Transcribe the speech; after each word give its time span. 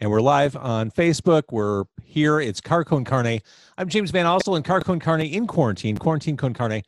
And 0.00 0.12
we're 0.12 0.20
live 0.20 0.54
on 0.56 0.92
Facebook. 0.92 1.42
We're 1.50 1.82
here. 2.04 2.38
It's 2.40 2.60
Car 2.60 2.84
Con 2.84 3.04
Carne. 3.04 3.40
I'm 3.76 3.88
James 3.88 4.12
VanOsdol 4.12 4.54
and 4.54 4.64
Car 4.64 4.80
Con 4.80 5.00
Carne 5.00 5.22
in 5.22 5.48
quarantine. 5.48 5.98
Quarantine 5.98 6.36
Con 6.36 6.54
Carne. 6.54 6.82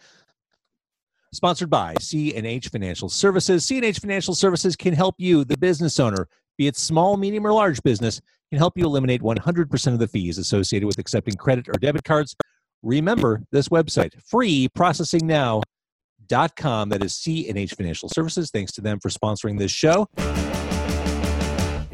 Sponsored 1.32 1.70
by 1.70 1.94
C&H 2.00 2.68
Financial 2.68 3.08
Services. 3.08 3.64
C&H 3.64 3.98
Financial 3.98 4.32
Services 4.34 4.76
can 4.76 4.94
help 4.94 5.16
you, 5.18 5.44
the 5.44 5.58
business 5.58 5.98
owner, 5.98 6.28
be 6.56 6.68
it 6.68 6.76
small, 6.76 7.16
medium, 7.16 7.44
or 7.44 7.52
large 7.52 7.82
business, 7.82 8.20
can 8.50 8.58
help 8.58 8.78
you 8.78 8.84
eliminate 8.84 9.22
100% 9.22 9.92
of 9.92 9.98
the 9.98 10.06
fees 10.06 10.38
associated 10.38 10.86
with 10.86 10.98
accepting 10.98 11.34
credit 11.34 11.68
or 11.68 11.72
debit 11.80 12.04
cards. 12.04 12.36
Remember 12.82 13.42
this 13.50 13.68
website, 13.68 14.12
freeprocessingnow.com. 14.22 16.88
That 16.88 17.04
is 17.04 17.16
C&H 17.16 17.74
Financial 17.74 18.08
Services. 18.08 18.52
Thanks 18.52 18.70
to 18.72 18.80
them 18.80 19.00
for 19.00 19.08
sponsoring 19.08 19.58
this 19.58 19.72
show. 19.72 20.06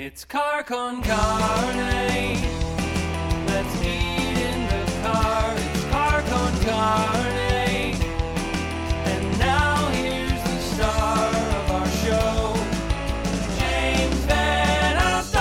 It's 0.06 0.24
car 0.24 0.62
con 0.62 1.02
carne. 1.02 2.38
Let's 3.48 3.82
eat 3.82 4.38
in 4.38 4.68
the 4.68 4.84
car. 5.02 5.52
It's 5.56 5.84
car 5.86 6.22
con 6.22 6.52
carne. 6.60 7.96
And 9.04 9.38
now 9.40 9.88
here's 9.88 10.30
the 10.30 10.60
star 10.60 11.26
of 11.26 11.70
our 11.72 11.88
show, 12.04 12.54
James 13.58 14.26
VanOsdol. 14.26 15.40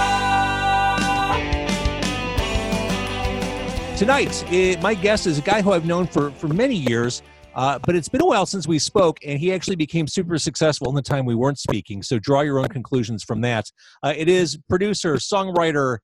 Tonight, 3.99 4.43
eh, 4.51 4.81
my 4.81 4.95
guest 4.95 5.27
is 5.27 5.37
a 5.37 5.43
guy 5.43 5.61
who 5.61 5.73
I've 5.73 5.85
known 5.85 6.07
for, 6.07 6.31
for 6.31 6.47
many 6.47 6.73
years, 6.73 7.21
uh, 7.55 7.79
but 7.79 7.95
it's 7.95 8.09
been 8.09 8.21
a 8.21 8.25
while 8.25 8.45
since 8.45 8.67
we 8.67 8.77
spoke, 8.77 9.17
and 9.25 9.39
he 9.39 9.53
actually 9.53 9.75
became 9.75 10.07
super 10.07 10.37
successful 10.37 10.89
in 10.89 10.95
the 10.95 11.01
time 11.01 11.25
we 11.25 11.35
weren't 11.35 11.59
speaking. 11.59 12.03
So 12.03 12.19
draw 12.19 12.41
your 12.41 12.59
own 12.59 12.67
conclusions 12.67 13.23
from 13.23 13.41
that. 13.41 13.71
Uh, 14.03 14.13
it 14.15 14.29
is 14.29 14.57
producer, 14.69 15.15
songwriter, 15.15 15.99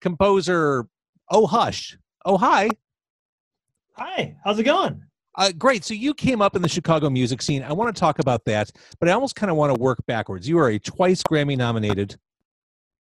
composer, 0.00 0.86
Oh 1.30 1.46
Hush. 1.46 1.96
Oh, 2.24 2.36
hi. 2.36 2.68
Hi, 3.96 4.36
how's 4.44 4.58
it 4.58 4.64
going? 4.64 5.02
Uh, 5.36 5.52
great. 5.52 5.84
So 5.84 5.94
you 5.94 6.14
came 6.14 6.40
up 6.40 6.56
in 6.56 6.62
the 6.62 6.68
Chicago 6.68 7.10
music 7.10 7.42
scene. 7.42 7.62
I 7.62 7.72
want 7.72 7.94
to 7.94 7.98
talk 7.98 8.18
about 8.18 8.44
that, 8.46 8.70
but 8.98 9.08
I 9.08 9.12
almost 9.12 9.36
kind 9.36 9.50
of 9.50 9.56
want 9.56 9.74
to 9.74 9.80
work 9.80 9.98
backwards. 10.06 10.48
You 10.48 10.58
are 10.58 10.70
a 10.70 10.78
twice 10.78 11.22
Grammy 11.22 11.56
nominated 11.56 12.16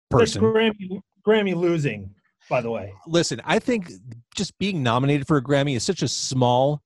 person. 0.09 0.41
Grammy, 0.41 1.01
Grammy 1.25 1.55
losing, 1.55 2.09
by 2.49 2.61
the 2.61 2.69
way. 2.69 2.93
listen, 3.07 3.41
I 3.45 3.59
think 3.59 3.91
just 4.35 4.57
being 4.59 4.83
nominated 4.83 5.27
for 5.27 5.37
a 5.37 5.43
Grammy 5.43 5.75
is 5.75 5.83
such 5.83 6.01
a 6.01 6.07
small 6.07 6.82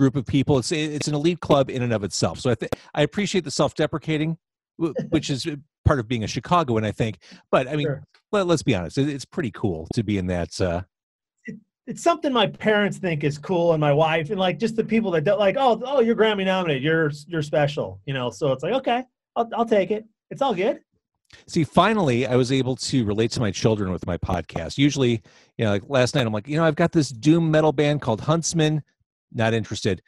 group 0.00 0.16
of 0.16 0.26
people. 0.26 0.58
It's 0.58 0.72
it's 0.72 1.06
an 1.08 1.14
elite 1.14 1.40
club 1.40 1.70
in 1.70 1.82
and 1.82 1.92
of 1.92 2.02
itself. 2.02 2.40
So 2.40 2.50
I 2.50 2.56
think 2.56 2.72
I 2.94 3.02
appreciate 3.02 3.44
the 3.44 3.50
self-deprecating, 3.52 4.36
which 5.10 5.30
is 5.30 5.46
part 5.84 6.00
of 6.00 6.08
being 6.08 6.24
a 6.24 6.26
Chicagoan, 6.26 6.84
I 6.84 6.90
think. 6.92 7.18
But 7.52 7.68
I 7.68 7.76
mean, 7.76 7.86
Sure. 7.86 8.02
let, 8.32 8.48
us 8.48 8.62
be 8.62 8.74
honest, 8.74 8.98
it, 8.98 9.08
it's 9.08 9.24
pretty 9.24 9.50
cool 9.52 9.86
to 9.94 10.02
be 10.02 10.18
in 10.18 10.26
that. 10.26 10.60
Uh, 10.60 10.82
It's 11.86 12.02
something 12.02 12.32
my 12.32 12.46
parents 12.46 12.98
think 12.98 13.24
is 13.24 13.36
cool, 13.38 13.72
and 13.72 13.80
my 13.80 13.92
wife, 13.92 14.30
and 14.30 14.38
like 14.38 14.58
just 14.58 14.76
the 14.76 14.84
people 14.84 15.10
that 15.12 15.24
don't 15.24 15.38
like, 15.40 15.56
oh, 15.58 15.80
oh, 15.84 16.00
you're 16.00 16.16
Grammy 16.16 16.44
nominated, 16.44 16.82
you're 16.82 17.10
you're 17.26 17.42
special, 17.42 18.00
you 18.06 18.14
know. 18.14 18.30
So 18.30 18.52
it's 18.52 18.62
like, 18.62 18.74
okay, 18.74 19.04
I'll 19.36 19.48
I'll 19.56 19.66
take 19.66 19.90
it. 19.90 20.04
It's 20.30 20.42
all 20.42 20.54
good. 20.54 20.80
see, 21.46 21.64
finally, 21.64 22.26
I 22.26 22.36
was 22.36 22.52
able 22.52 22.76
to 22.76 23.04
relate 23.04 23.32
to 23.32 23.40
my 23.40 23.50
children 23.50 23.90
with 23.90 24.06
my 24.06 24.16
podcast. 24.18 24.78
Usually, 24.78 25.22
you 25.58 25.64
know, 25.64 25.70
like 25.72 25.82
last 25.88 26.14
night, 26.14 26.26
I'm 26.26 26.32
like, 26.32 26.46
you 26.48 26.56
know, 26.56 26.64
I've 26.64 26.76
got 26.76 26.92
this 26.92 27.08
doom 27.10 27.50
metal 27.50 27.72
band 27.72 28.00
called 28.02 28.20
Huntsman. 28.20 28.82
Not 29.32 29.54
interested. 29.54 30.02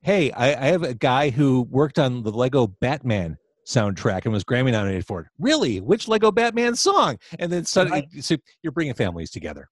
Hey, 0.00 0.30
I, 0.32 0.48
I 0.52 0.66
have 0.68 0.82
a 0.82 0.94
guy 0.94 1.30
who 1.30 1.62
worked 1.62 1.98
on 1.98 2.22
the 2.22 2.30
Lego 2.30 2.66
Batman 2.66 3.36
soundtrack 3.66 4.24
and 4.24 4.32
was 4.32 4.44
Grammy 4.44 4.72
nominated 4.72 5.06
for 5.06 5.20
it. 5.20 5.26
Really? 5.38 5.80
Which 5.80 6.08
Lego 6.08 6.30
Batman 6.30 6.74
song? 6.74 7.18
And 7.38 7.52
then 7.52 7.64
suddenly, 7.64 8.08
so 8.20 8.36
you're 8.62 8.72
bringing 8.72 8.94
families 8.94 9.30
together. 9.30 9.68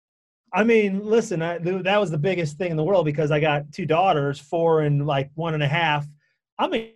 I 0.53 0.65
mean, 0.65 1.05
listen, 1.05 1.43
I, 1.43 1.59
th- 1.59 1.83
that 1.85 2.01
was 2.01 2.11
the 2.11 2.19
biggest 2.19 2.57
thing 2.57 2.71
in 2.71 2.77
the 2.77 2.85
world 2.85 3.05
because 3.05 3.31
I 3.31 3.41
got 3.41 3.71
two 3.73 3.87
daughters, 3.87 4.39
four 4.39 4.83
and 4.83 5.07
like 5.07 5.31
one 5.35 5.55
and 5.55 5.63
a 5.63 5.69
half. 5.69 6.07
I 6.59 6.69
mean, 6.69 6.93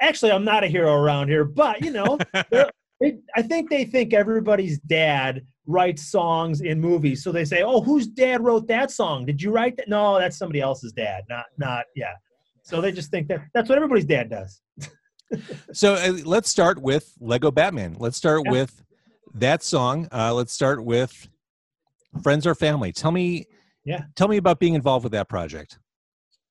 actually, 0.00 0.32
I'm 0.32 0.44
not 0.44 0.64
a 0.64 0.68
hero 0.68 0.94
around 0.94 1.28
here, 1.28 1.44
but 1.44 1.82
you 1.82 1.90
know, 1.90 2.18
it, 3.00 3.22
I 3.36 3.42
think 3.42 3.70
they 3.70 3.84
think 3.84 4.14
everybody's 4.14 4.78
dad 4.78 5.46
writes 5.66 6.06
songs 6.10 6.60
in 6.60 6.80
movies. 6.80 7.22
So 7.22 7.32
they 7.32 7.44
say, 7.44 7.62
"Oh, 7.62 7.80
whose 7.80 8.06
dad 8.06 8.44
wrote 8.44 8.66
that 8.68 8.90
song? 8.90 9.24
Did 9.24 9.40
you 9.42 9.50
write 9.50 9.76
that?" 9.78 9.88
No, 9.88 10.18
that's 10.18 10.36
somebody 10.36 10.60
else's 10.60 10.92
dad. 10.92 11.24
Not, 11.28 11.46
not, 11.58 11.84
yeah. 11.96 12.12
So 12.62 12.80
they 12.80 12.92
just 12.92 13.10
think 13.10 13.28
that 13.28 13.40
that's 13.52 13.68
what 13.68 13.76
everybody's 13.76 14.04
dad 14.06 14.30
does. 14.30 14.60
So 15.72 15.94
uh, 15.94 16.12
let's 16.24 16.48
start 16.48 16.78
with 16.80 17.12
Lego 17.18 17.50
Batman. 17.50 17.96
Let's 17.98 18.16
start 18.16 18.42
Yeah. 18.44 18.52
with 18.52 18.84
that 19.34 19.64
song. 19.64 20.06
Uh, 20.12 20.32
let's 20.32 20.52
start 20.52 20.84
with 20.84 21.28
Friends 22.22 22.46
or 22.46 22.54
Family. 22.54 22.92
Tell 22.92 23.10
me, 23.10 23.46
Yeah. 23.84 24.02
tell 24.14 24.28
me 24.28 24.36
about 24.36 24.60
being 24.60 24.74
involved 24.74 25.02
with 25.02 25.12
that 25.12 25.28
project. 25.28 25.78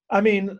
I 0.09 0.19
mean, 0.19 0.59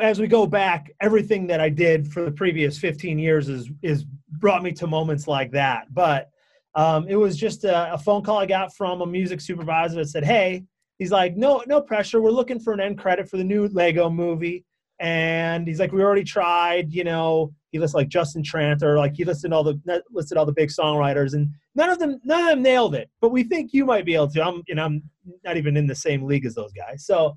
as 0.00 0.20
we 0.20 0.28
go 0.28 0.46
back, 0.46 0.92
everything 1.00 1.46
that 1.48 1.60
I 1.60 1.70
did 1.70 2.06
for 2.12 2.24
the 2.24 2.30
previous 2.30 2.78
15 2.78 3.18
years 3.18 3.48
is 3.48 3.68
is 3.82 4.04
brought 4.38 4.62
me 4.62 4.70
to 4.72 4.86
moments 4.86 5.26
like 5.26 5.50
that. 5.52 5.92
But 5.92 6.30
um, 6.74 7.06
it 7.08 7.16
was 7.16 7.36
just 7.36 7.64
a, 7.64 7.94
a 7.94 7.98
phone 7.98 8.22
call 8.22 8.38
I 8.38 8.46
got 8.46 8.74
from 8.74 9.00
a 9.00 9.06
music 9.06 9.40
supervisor 9.40 9.96
that 9.96 10.08
said, 10.08 10.24
"Hey, 10.24 10.64
he's 10.98 11.10
like, 11.10 11.36
no, 11.36 11.62
no 11.66 11.80
pressure. 11.80 12.20
We're 12.20 12.30
looking 12.30 12.60
for 12.60 12.72
an 12.72 12.80
end 12.80 12.98
credit 12.98 13.28
for 13.28 13.36
the 13.36 13.44
new 13.44 13.68
Lego 13.68 14.10
movie." 14.10 14.64
And 15.00 15.66
he's 15.66 15.80
like, 15.80 15.92
"We 15.92 16.02
already 16.02 16.24
tried. 16.24 16.92
You 16.92 17.04
know, 17.04 17.52
he 17.70 17.78
listed 17.78 17.96
like 17.96 18.08
Justin 18.08 18.42
Tranter, 18.42 18.96
like 18.96 19.14
he 19.14 19.24
listed 19.24 19.52
all 19.52 19.64
the 19.64 20.02
listed 20.10 20.36
all 20.36 20.46
the 20.46 20.52
big 20.52 20.68
songwriters, 20.68 21.34
and 21.34 21.50
none 21.74 21.90
of 21.90 21.98
them 21.98 22.20
none 22.24 22.42
of 22.42 22.48
them 22.48 22.62
nailed 22.62 22.94
it. 22.94 23.10
But 23.20 23.30
we 23.30 23.44
think 23.44 23.72
you 23.72 23.84
might 23.84 24.04
be 24.04 24.14
able 24.14 24.28
to. 24.28 24.44
I'm, 24.44 24.62
know, 24.68 24.84
I'm 24.84 25.02
not 25.44 25.56
even 25.56 25.76
in 25.76 25.86
the 25.86 25.94
same 25.94 26.24
league 26.24 26.46
as 26.46 26.54
those 26.54 26.72
guys. 26.72 27.06
So." 27.06 27.36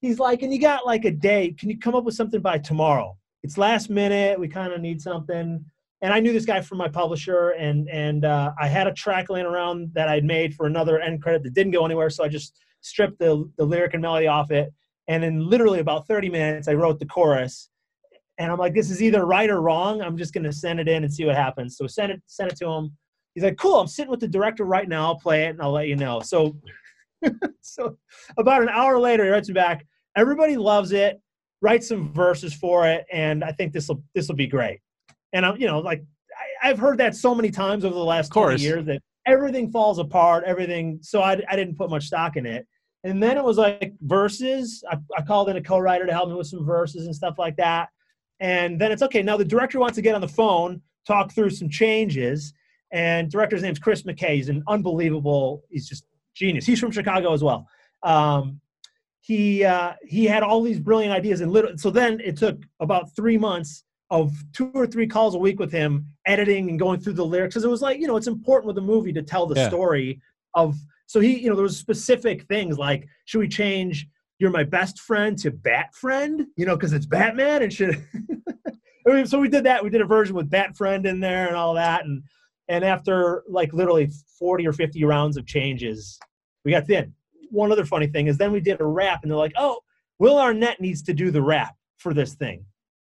he's 0.00 0.18
like, 0.18 0.42
and 0.42 0.52
you 0.52 0.60
got 0.60 0.86
like 0.86 1.04
a 1.04 1.10
day. 1.10 1.54
Can 1.58 1.70
you 1.70 1.78
come 1.78 1.94
up 1.94 2.04
with 2.04 2.14
something 2.14 2.40
by 2.40 2.58
tomorrow? 2.58 3.16
It's 3.42 3.58
last 3.58 3.90
minute. 3.90 4.38
We 4.38 4.48
kind 4.48 4.72
of 4.72 4.80
need 4.80 5.00
something. 5.00 5.64
And 6.02 6.12
I 6.12 6.20
knew 6.20 6.32
this 6.32 6.44
guy 6.44 6.60
from 6.60 6.78
my 6.78 6.88
publisher, 6.88 7.50
and 7.50 7.88
and 7.88 8.24
uh, 8.24 8.52
I 8.60 8.68
had 8.68 8.86
a 8.86 8.92
track 8.92 9.30
laying 9.30 9.46
around 9.46 9.90
that 9.94 10.08
I'd 10.08 10.24
made 10.24 10.54
for 10.54 10.66
another 10.66 11.00
end 11.00 11.22
credit 11.22 11.42
that 11.44 11.54
didn't 11.54 11.72
go 11.72 11.84
anywhere. 11.84 12.10
So 12.10 12.24
I 12.24 12.28
just 12.28 12.58
stripped 12.82 13.18
the 13.18 13.50
the 13.56 13.64
lyric 13.64 13.94
and 13.94 14.02
melody 14.02 14.26
off 14.26 14.50
it, 14.50 14.72
and 15.08 15.24
in 15.24 15.48
literally 15.48 15.80
about 15.80 16.06
30 16.06 16.28
minutes, 16.28 16.68
I 16.68 16.74
wrote 16.74 16.98
the 16.98 17.06
chorus. 17.06 17.70
And 18.38 18.52
I'm 18.52 18.58
like, 18.58 18.74
this 18.74 18.90
is 18.90 19.02
either 19.02 19.24
right 19.24 19.48
or 19.48 19.62
wrong. 19.62 20.02
I'm 20.02 20.18
just 20.18 20.34
gonna 20.34 20.52
send 20.52 20.80
it 20.80 20.88
in 20.88 21.04
and 21.04 21.12
see 21.12 21.24
what 21.24 21.36
happens. 21.36 21.78
So 21.78 21.86
send 21.86 22.12
it 22.12 22.22
send 22.26 22.52
it 22.52 22.58
to 22.58 22.68
him. 22.68 22.92
He's 23.34 23.44
like, 23.44 23.56
cool. 23.56 23.80
I'm 23.80 23.86
sitting 23.86 24.10
with 24.10 24.20
the 24.20 24.28
director 24.28 24.64
right 24.64 24.88
now. 24.88 25.06
I'll 25.06 25.18
play 25.18 25.46
it 25.46 25.50
and 25.50 25.62
I'll 25.62 25.72
let 25.72 25.88
you 25.88 25.96
know. 25.96 26.20
So 26.20 26.56
so 27.62 27.96
about 28.38 28.62
an 28.62 28.68
hour 28.68 28.98
later, 28.98 29.24
he 29.24 29.30
writes 29.30 29.48
me 29.48 29.54
back. 29.54 29.86
Everybody 30.16 30.56
loves 30.56 30.92
it. 30.92 31.20
Write 31.62 31.82
some 31.82 32.12
verses 32.12 32.52
for 32.52 32.86
it, 32.86 33.06
and 33.10 33.42
I 33.42 33.52
think 33.52 33.72
this 33.72 33.88
will 33.88 34.02
this 34.14 34.28
will 34.28 34.36
be 34.36 34.46
great. 34.46 34.80
And 35.36 35.44
I'm, 35.44 35.60
you 35.60 35.66
know, 35.66 35.80
like 35.80 36.02
I, 36.62 36.70
I've 36.70 36.78
heard 36.78 36.96
that 36.98 37.14
so 37.14 37.34
many 37.34 37.50
times 37.50 37.84
over 37.84 37.94
the 37.94 38.00
last 38.00 38.28
Of 38.28 38.32
20 38.32 38.62
years 38.62 38.86
that 38.86 39.02
everything 39.26 39.70
falls 39.70 39.98
apart. 39.98 40.44
Everything. 40.46 40.98
So 41.02 41.20
I, 41.20 41.38
I 41.48 41.56
didn't 41.56 41.76
put 41.76 41.90
much 41.90 42.06
stock 42.06 42.36
in 42.36 42.46
it. 42.46 42.66
And 43.04 43.22
then 43.22 43.36
it 43.36 43.44
was 43.44 43.58
like 43.58 43.92
verses. 44.00 44.82
I, 44.90 44.96
I 45.16 45.20
called 45.20 45.50
in 45.50 45.58
a 45.58 45.62
co-writer 45.62 46.06
to 46.06 46.12
help 46.12 46.30
me 46.30 46.34
with 46.34 46.46
some 46.46 46.64
verses 46.64 47.04
and 47.04 47.14
stuff 47.14 47.38
like 47.38 47.54
that. 47.56 47.90
And 48.40 48.80
then 48.80 48.90
it's 48.90 49.02
okay. 49.02 49.22
Now 49.22 49.36
the 49.36 49.44
director 49.44 49.78
wants 49.78 49.96
to 49.96 50.02
get 50.02 50.14
on 50.14 50.22
the 50.22 50.28
phone, 50.28 50.80
talk 51.06 51.32
through 51.32 51.50
some 51.50 51.68
changes. 51.68 52.54
And 52.90 53.30
director's 53.30 53.62
name's 53.62 53.78
Chris 53.78 54.04
McKay. 54.04 54.36
He's 54.36 54.48
an 54.48 54.62
unbelievable. 54.68 55.64
He's 55.68 55.86
just 55.86 56.04
genius. 56.34 56.64
He's 56.64 56.80
from 56.80 56.92
Chicago 56.92 57.34
as 57.34 57.44
well. 57.44 57.68
Um, 58.02 58.58
he 59.20 59.64
uh, 59.64 59.94
he 60.02 60.24
had 60.24 60.42
all 60.42 60.62
these 60.62 60.80
brilliant 60.80 61.12
ideas 61.12 61.42
and 61.42 61.52
little. 61.52 61.76
So 61.76 61.90
then 61.90 62.20
it 62.20 62.38
took 62.38 62.62
about 62.80 63.14
three 63.14 63.36
months 63.36 63.84
of 64.10 64.32
two 64.52 64.70
or 64.74 64.86
three 64.86 65.06
calls 65.06 65.34
a 65.34 65.38
week 65.38 65.58
with 65.58 65.72
him, 65.72 66.06
editing 66.26 66.68
and 66.70 66.78
going 66.78 67.00
through 67.00 67.14
the 67.14 67.24
lyrics 67.24 67.54
because 67.54 67.64
it 67.64 67.70
was 67.70 67.82
like 67.82 67.98
you 68.00 68.06
know 68.06 68.16
it's 68.16 68.26
important 68.26 68.66
with 68.66 68.78
a 68.78 68.86
movie 68.86 69.12
to 69.12 69.22
tell 69.22 69.46
the 69.46 69.56
Yeah. 69.56 69.68
story 69.68 70.20
of. 70.54 70.76
So 71.06 71.20
he 71.20 71.38
you 71.38 71.48
know 71.48 71.54
there 71.56 71.62
was 71.62 71.76
specific 71.76 72.44
things 72.44 72.78
like 72.78 73.06
should 73.26 73.38
we 73.38 73.48
change 73.48 74.08
you're 74.38 74.50
my 74.50 74.64
best 74.64 74.98
friend 75.00 75.38
to 75.38 75.50
bat 75.50 75.94
friend 75.94 76.46
you 76.56 76.66
know 76.66 76.76
because 76.76 76.92
it's 76.92 77.06
Batman 77.06 77.62
and 77.62 77.72
should. 77.72 78.04
I 79.08 79.12
mean, 79.12 79.26
so 79.26 79.38
we 79.38 79.48
did 79.48 79.64
that. 79.64 79.84
We 79.84 79.90
did 79.90 80.00
a 80.00 80.04
version 80.06 80.34
with 80.34 80.50
bat 80.50 80.76
friend 80.76 81.06
in 81.06 81.20
there 81.20 81.46
and 81.46 81.56
all 81.56 81.74
that 81.74 82.04
and. 82.04 82.22
And 82.68 82.84
after 82.84 83.44
like 83.48 83.72
literally 83.72 84.10
40 84.40 84.66
or 84.66 84.72
50 84.72 85.04
rounds 85.04 85.36
of 85.36 85.46
changes, 85.46 86.18
we 86.64 86.72
got 86.72 86.88
thin. 86.88 87.14
One 87.52 87.70
other 87.70 87.84
funny 87.84 88.08
thing 88.08 88.26
is 88.26 88.38
then 88.38 88.50
we 88.50 88.58
did 88.58 88.80
a 88.80 88.84
rap 88.84 89.20
and 89.22 89.30
they're 89.30 89.38
like, 89.38 89.52
oh, 89.56 89.78
Will 90.18 90.36
Arnett 90.36 90.80
needs 90.80 91.00
to 91.04 91.12
do 91.14 91.30
the 91.30 91.40
rap 91.40 91.76
for 91.98 92.12
this 92.12 92.34
thing. 92.34 92.64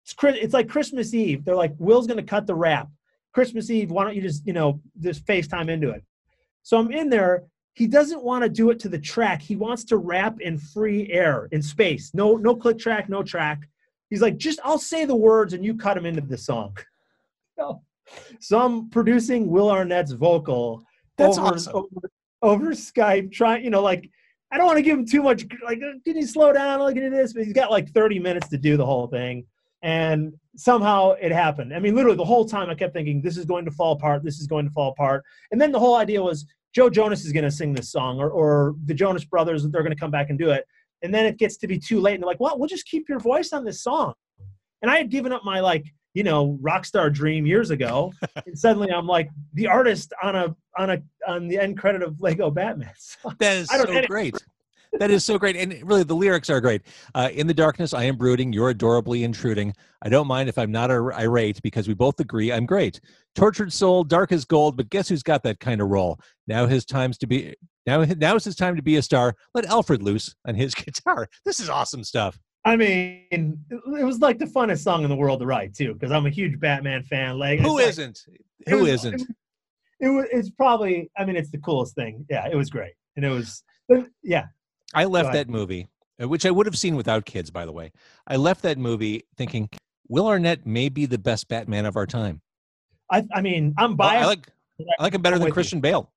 It's, 0.09 0.43
it's 0.43 0.55
like 0.55 0.69
Christmas 0.69 1.13
Eve. 1.13 1.45
They're 1.45 1.57
like, 1.57 1.75
Will's 1.79 2.07
going 2.07 2.19
to 2.19 2.23
cut 2.23 2.47
the 2.47 2.55
rap. 2.55 2.89
Christmas 3.35 3.71
Eve, 3.71 3.91
why 3.91 4.05
don't 4.05 4.17
you 4.17 4.23
just, 4.23 4.47
you 4.47 4.53
know, 4.53 4.81
just 5.01 5.25
FaceTime 5.27 5.69
into 5.69 5.91
it? 5.91 6.03
So 6.63 6.79
I'm 6.79 6.91
in 6.91 7.11
there. 7.11 7.45
He 7.75 7.87
doesn't 7.87 8.23
want 8.23 8.43
to 8.43 8.49
do 8.49 8.71
it 8.71 8.79
to 8.81 8.89
the 8.89 8.99
track. 8.99 9.41
He 9.43 9.55
wants 9.55 9.85
to 9.85 9.99
rap 9.99 10.41
in 10.41 10.59
free 10.59 11.11
air, 11.13 11.49
in 11.53 11.63
space. 11.63 12.11
No, 12.15 12.37
no 12.37 12.57
click 12.57 12.79
track, 12.79 13.09
no 13.09 13.23
track. 13.23 13.69
He's 14.11 14.23
like, 14.23 14.39
just 14.39 14.59
I'll 14.65 14.79
say 14.79 15.05
the 15.05 15.15
words 15.15 15.53
and 15.53 15.65
you 15.65 15.77
cut 15.77 15.95
them 15.95 16.07
into 16.07 16.21
the 16.21 16.39
song. 16.39 16.77
So, 17.59 17.83
so 18.39 18.61
I'm 18.61 18.89
producing 18.89 19.49
Will 19.49 19.69
Arnett's 19.69 20.13
vocal 20.13 20.85
That's 21.17 21.39
over, 21.39 21.49
awesome. 21.49 21.75
over 21.75 22.11
over 22.41 22.67
Skype, 22.71 23.33
trying, 23.33 23.65
you 23.65 23.71
know, 23.71 23.83
like 23.83 24.09
I 24.51 24.57
don't 24.57 24.67
want 24.67 24.77
to 24.77 24.83
give 24.83 24.97
him 24.97 25.05
too 25.05 25.23
much. 25.23 25.45
Like, 25.65 25.79
"Uh, 25.79 25.99
can 26.05 26.17
you 26.17 26.27
slow 26.27 26.53
down? 26.53 26.79
Look 26.79 26.97
at 26.97 27.11
this, 27.11 27.33
but 27.33 27.45
he's 27.45 27.53
got 27.53 27.73
like 27.73 27.91
30 27.91 28.21
minutes 28.21 28.49
to 28.51 28.59
do 28.59 28.77
the 28.77 28.87
whole 28.87 29.09
thing, 29.09 29.45
and 29.83 30.33
somehow 30.57 31.13
it 31.21 31.33
happened. 31.33 31.75
I 31.75 31.79
mean, 31.79 31.95
literally 31.95 32.17
the 32.17 32.25
whole 32.25 32.45
time 32.45 32.69
I 32.71 32.75
kept 32.75 32.93
thinking 32.95 33.23
this 33.23 33.37
is 33.37 33.45
going 33.45 33.65
to 33.65 33.71
fall 33.71 33.93
apart. 33.93 34.25
This 34.25 34.39
is 34.41 34.47
going 34.47 34.67
to 34.67 34.73
fall 34.73 34.91
apart, 34.91 35.25
and 35.53 35.61
then 35.61 35.73
the 35.73 35.79
whole 35.79 35.97
idea 35.97 36.23
was 36.23 36.47
Joe 36.75 36.91
Jonas 36.91 37.25
is 37.25 37.33
going 37.33 37.45
to 37.45 37.51
sing 37.51 37.75
this 37.75 37.91
song, 37.93 38.19
or 38.19 38.31
or 38.31 38.75
the 38.87 38.95
Jonas 38.95 39.25
Brothers 39.25 39.63
they're 39.69 39.83
going 39.83 39.95
to 39.95 40.01
come 40.01 40.11
back 40.11 40.31
and 40.31 40.39
do 40.39 40.51
it, 40.51 40.65
and 41.03 41.13
then 41.15 41.27
it 41.27 41.39
gets 41.39 41.57
to 41.59 41.67
be 41.67 41.79
too 41.79 42.01
late, 42.01 42.15
and 42.15 42.23
they're 42.23 42.29
like, 42.29 42.41
well, 42.41 42.59
we'll 42.59 42.69
just 42.69 42.87
keep 42.87 43.09
your 43.09 43.21
voice 43.21 43.53
on 43.53 43.65
this 43.65 43.83
song, 43.83 44.15
and 44.83 44.91
I 44.91 44.97
had 44.99 45.11
given 45.11 45.33
up 45.33 45.45
my 45.45 45.61
like 45.61 45.85
you 46.15 46.23
know 46.25 46.59
rock 46.61 46.85
star 46.87 47.11
dream 47.11 47.47
years 47.47 47.71
ago 47.71 48.11
and 48.47 48.59
suddenly 48.59 48.91
i'm 48.91 49.07
like 49.07 49.29
the 49.53 49.67
artist 49.67 50.11
on 50.23 50.35
a 50.35 50.57
on 50.79 50.89
a 50.91 51.03
on 51.29 51.47
the 51.47 51.59
end 51.59 51.77
credit 51.79 52.03
of 52.03 52.19
lego 52.23 52.51
batman 52.51 52.91
So, 52.99 53.31
That 53.39 53.57
is 53.59 53.69
I 53.71 53.77
don't- 53.77 53.89
so 53.89 54.07
great. 54.07 54.35
That 54.95 55.11
is 55.11 55.25
so 55.25 55.39
great. 55.39 55.55
And 55.57 55.73
really, 55.87 56.03
the 56.03 56.15
lyrics 56.15 56.49
are 56.51 56.61
great. 56.61 56.83
Uh, 57.15 57.29
in 57.33 57.47
the 57.47 57.55
darkness, 57.55 57.93
I 57.93 58.05
am 58.05 58.17
brooding. 58.17 58.53
You're 58.53 58.71
adorably 58.71 59.23
intruding. 59.25 59.75
I 60.03 60.09
don't 60.09 60.27
mind 60.27 60.49
if 60.49 60.57
I'm 60.59 60.73
not 60.73 60.91
ir- 60.91 61.13
irate 61.13 61.61
because 61.63 61.87
we 61.89 61.95
both 61.95 62.19
agree 62.21 62.53
I'm 62.53 62.65
great. 62.67 63.01
Tortured 63.35 63.73
soul, 63.73 64.03
dark 64.05 64.33
as 64.33 64.45
gold, 64.45 64.77
but 64.77 64.89
guess 64.91 65.09
who's 65.09 65.23
got 65.23 65.43
that 65.43 65.61
kind 65.61 65.81
of 65.81 65.89
role? 65.89 66.19
Now 66.47 66.67
his 66.67 66.85
time's 66.85 67.19
to 67.19 67.27
be. 67.27 67.55
Now, 67.87 68.05
now 68.05 68.35
is 68.37 68.45
his 68.45 68.57
time 68.57 68.77
to 68.77 68.83
be 68.83 68.97
a 68.97 69.03
star. 69.03 69.35
Let 69.55 69.67
Alfred 69.67 70.03
loose 70.03 70.35
on 70.47 70.55
his 70.55 70.75
guitar. 70.75 71.29
This 71.45 71.61
is 71.61 71.69
awesome 71.69 72.03
stuff. 72.05 72.39
i 72.65 72.75
mean 72.77 73.25
it 73.31 74.05
was 74.05 74.19
like 74.19 74.39
the 74.39 74.45
funnest 74.47 74.83
song 74.83 75.05
in 75.05 75.09
the 75.11 75.17
world 75.17 75.39
to 75.41 75.47
write 75.47 75.73
too 75.75 75.93
because 75.95 76.11
i'm 76.11 76.27
a 76.27 76.31
huge 76.31 76.59
batman 76.59 77.03
fan 77.05 77.39
like 77.39 77.61
Who 77.61 77.77
like- 77.77 77.87
isn't? 77.87 78.19
it 78.29 78.71
Who 78.71 78.79
was- 78.81 79.05
isn't? 79.05 79.23
it 80.01 80.09
was 80.09 80.27
it's 80.33 80.51
probably 80.51 81.09
i 81.17 81.25
mean 81.25 81.37
it's 81.37 81.51
the 81.53 81.59
coolest 81.59 81.95
thing 81.95 82.27
yeah 82.29 82.47
it 82.51 82.57
was 82.57 82.69
great 82.69 82.95
and 83.17 83.25
it 83.25 83.31
was 83.31 83.63
yeah 84.25 84.47
I 84.95 85.05
left 85.05 85.33
that 85.33 85.49
movie, 85.49 85.89
uh, 86.21 86.29
which 86.29 86.47
I 86.47 86.51
would 86.51 86.67
have 86.67 86.77
seen 86.77 86.97
without 86.97 87.25
kids, 87.25 87.51
by 87.51 87.67
the 87.67 87.73
way. 87.73 87.93
I 88.27 88.37
left 88.37 88.63
that 88.63 88.79
movie 88.79 89.25
thinking 89.37 89.69
Will 90.09 90.27
Arnett 90.27 90.67
may 90.67 90.89
be 90.89 91.07
the 91.07 91.19
best 91.19 91.49
Batman 91.49 91.85
of 91.87 91.97
our 91.97 92.07
time. 92.07 92.41
i 93.11 93.27
i 93.35 93.41
mean 93.41 93.75
i'm 93.79 93.97
biased 93.97 94.25
I 94.25 94.27
like 94.27 94.49
I 94.99 95.03
like 95.03 95.15
him 95.15 95.23
better 95.23 95.37
than 95.37 95.45
with 95.45 95.51
you. 95.51 95.55
Christian 95.55 95.81
Bale. 95.81 96.11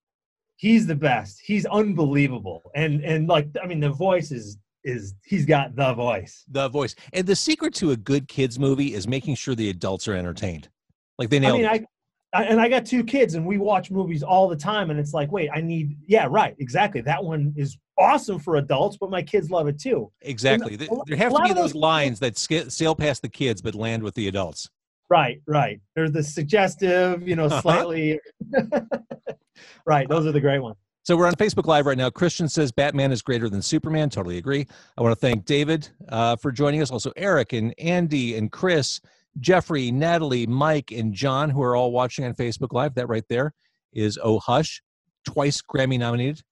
he's 0.56 0.86
the 0.88 0.96
best 0.96 1.42
he's 1.44 1.66
unbelievable 1.66 2.62
and 2.76 3.02
and 3.04 3.28
like 3.28 3.48
i 3.64 3.66
mean 3.66 3.80
the 3.80 3.90
voice 3.90 4.32
is 4.32 4.58
is 4.84 5.14
he's 5.26 5.46
got 5.46 5.76
the 5.76 5.94
voice 5.94 6.44
The 6.48 6.68
voice. 6.68 6.96
And 7.14 7.28
the 7.28 7.36
secret 7.36 7.74
to 7.76 7.92
a 7.92 7.96
good 7.98 8.28
kids 8.28 8.58
movie 8.58 8.94
is 8.94 9.08
making 9.08 9.36
sure 9.36 9.56
the 9.56 9.70
adults 9.70 10.08
are 10.08 10.16
entertained. 10.16 10.70
Like 11.18 11.30
they 11.30 11.40
nailed. 11.40 11.56
I 11.56 11.58
mean, 11.58 11.66
it. 11.66 11.88
I, 12.34 12.40
I 12.42 12.44
and 12.46 12.60
I 12.60 12.70
got 12.70 12.86
two 12.86 13.04
kids, 13.04 13.36
and 13.36 13.46
we 13.46 13.58
watch 13.58 13.92
movies 13.92 14.24
all 14.24 14.48
the 14.48 14.56
time, 14.56 14.90
and 14.90 15.00
it's 15.00 15.14
like, 15.14 15.32
wait, 15.32 15.50
I 15.54 15.62
need, 15.62 15.98
yeah, 16.08 16.28
right, 16.30 16.56
exactly. 16.60 17.02
That 17.02 17.24
one 17.24 17.54
is 17.56 17.78
awesome 18.02 18.40
for 18.40 18.56
adults, 18.58 18.98
but 19.00 19.10
my 19.10 19.22
kids 19.22 19.52
love 19.52 19.68
it 19.68 19.80
too. 19.80 20.12
exactly. 20.22 20.74
a 20.74 20.78
Th- 20.78 20.92
lo- 20.92 21.04
There 21.08 21.18
have 21.18 21.34
to 21.34 21.44
be 21.44 21.54
those 21.54 21.76
lines 21.76 22.20
that 22.20 22.38
sca- 22.38 22.70
sail 22.72 22.96
past 22.96 23.22
the 23.22 23.30
kids 23.30 23.62
but 23.62 23.76
land 23.76 24.04
with 24.04 24.16
the 24.16 24.28
adults. 24.28 24.70
Right, 25.10 25.42
right. 25.46 25.80
There's 25.96 26.12
the 26.12 26.24
suggestive, 26.24 27.28
you 27.28 27.36
know, 27.36 27.46
Uh-huh. 27.46 27.62
slightly. 27.62 28.20
right, 29.86 30.08
those 30.10 30.26
are 30.26 30.32
the 30.32 30.40
great 30.42 30.60
ones. 30.60 30.78
So 31.04 31.18
we're 31.18 31.28
on 31.28 31.34
Facebook 31.34 31.66
Live 31.66 31.86
right 31.88 31.98
now. 31.98 32.10
Christian 32.12 32.48
says 32.48 32.72
Batman 32.72 33.12
is 33.12 33.22
greater 33.24 33.50
than 33.50 33.62
Superman. 33.62 34.10
Totally 34.10 34.38
agree. 34.38 34.68
I 34.98 35.02
want 35.02 35.14
to 35.14 35.20
thank 35.20 35.46
David 35.46 35.90
uh, 36.10 36.36
for 36.36 36.52
joining 36.52 36.82
us. 36.82 36.92
Also, 36.92 37.12
Eric 37.18 37.54
and 37.54 37.74
Andy 37.80 38.36
and 38.36 38.52
Chris, 38.52 39.02
Jeffrey, 39.40 39.92
Natalie, 39.92 40.46
Mike, 40.46 40.92
and 40.92 41.12
John, 41.14 41.50
who 41.50 41.64
are 41.64 41.76
all 41.76 41.92
watching 41.92 42.24
on 42.26 42.36
Facebook 42.36 42.72
Live. 42.72 42.94
That 42.94 43.08
right 43.10 43.24
there 43.30 43.54
is 43.94 44.20
Oh 44.22 44.40
Hush, 44.40 44.84
twice 45.26 45.60
Grammy 45.62 45.98
nominated. 45.98 46.44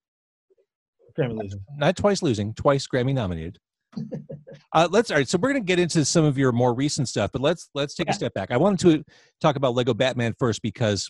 Grammy 1.20 1.38
loser. 1.38 1.58
Not 1.78 1.96
twice 1.98 2.22
losing, 2.22 2.54
twice 2.54 2.88
Grammy 2.88 3.14
nominated. 3.14 3.60
Uh, 4.74 4.88
let's 4.92 5.10
all 5.10 5.18
right. 5.18 5.28
So 5.28 5.38
we're 5.40 5.50
going 5.52 5.62
to 5.64 5.66
get 5.66 5.80
into 5.80 6.06
some 6.06 6.24
of 6.26 6.38
your 6.38 6.52
more 6.52 6.74
recent 6.76 7.08
stuff, 7.10 7.32
but 7.32 7.42
let's 7.42 7.70
let's 7.74 7.96
take 7.96 8.08
a 8.10 8.14
step 8.14 8.34
back. 8.36 8.52
I 8.52 8.58
wanted 8.58 8.80
to 8.82 9.04
talk 9.42 9.56
about 9.56 9.74
Lego 9.74 9.96
Batman 9.96 10.36
first 10.38 10.62
because 10.62 11.10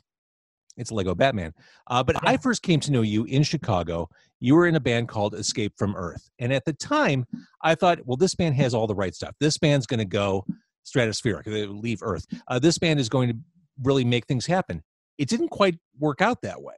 it's 0.78 0.92
Lego 0.92 1.14
Batman. 1.14 1.54
Uh, 1.88 2.02
but 2.04 2.16
I 2.26 2.38
first 2.38 2.62
came 2.62 2.80
to 2.82 2.92
know 2.92 3.02
you 3.02 3.26
in 3.26 3.44
Chicago. 3.44 4.08
You 4.40 4.56
were 4.56 4.66
in 4.68 4.76
a 4.76 4.80
band 4.80 5.10
called 5.10 5.36
Escape 5.36 5.74
from 5.78 5.96
Earth, 5.96 6.30
and 6.40 6.54
at 6.54 6.64
the 6.64 6.72
time, 6.74 7.26
I 7.62 7.76
thought, 7.76 8.00
well, 8.06 8.16
this 8.18 8.34
band 8.36 8.56
has 8.56 8.74
all 8.74 8.88
the 8.88 8.96
right 8.96 9.14
stuff. 9.14 9.36
This 9.42 9.58
band's 9.58 9.86
going 9.86 10.00
to 10.00 10.06
go 10.06 10.46
stratospheric, 10.86 11.44
they 11.46 11.66
leave 11.66 12.00
Earth. 12.02 12.26
Uh, 12.48 12.60
this 12.60 12.78
band 12.78 13.00
is 13.00 13.10
going 13.10 13.30
to 13.30 13.38
really 13.84 14.06
make 14.06 14.26
things 14.28 14.46
happen. 14.46 14.84
It 15.18 15.28
didn't 15.28 15.50
quite 15.50 15.78
work 16.00 16.22
out 16.22 16.42
that 16.44 16.62
way. 16.62 16.76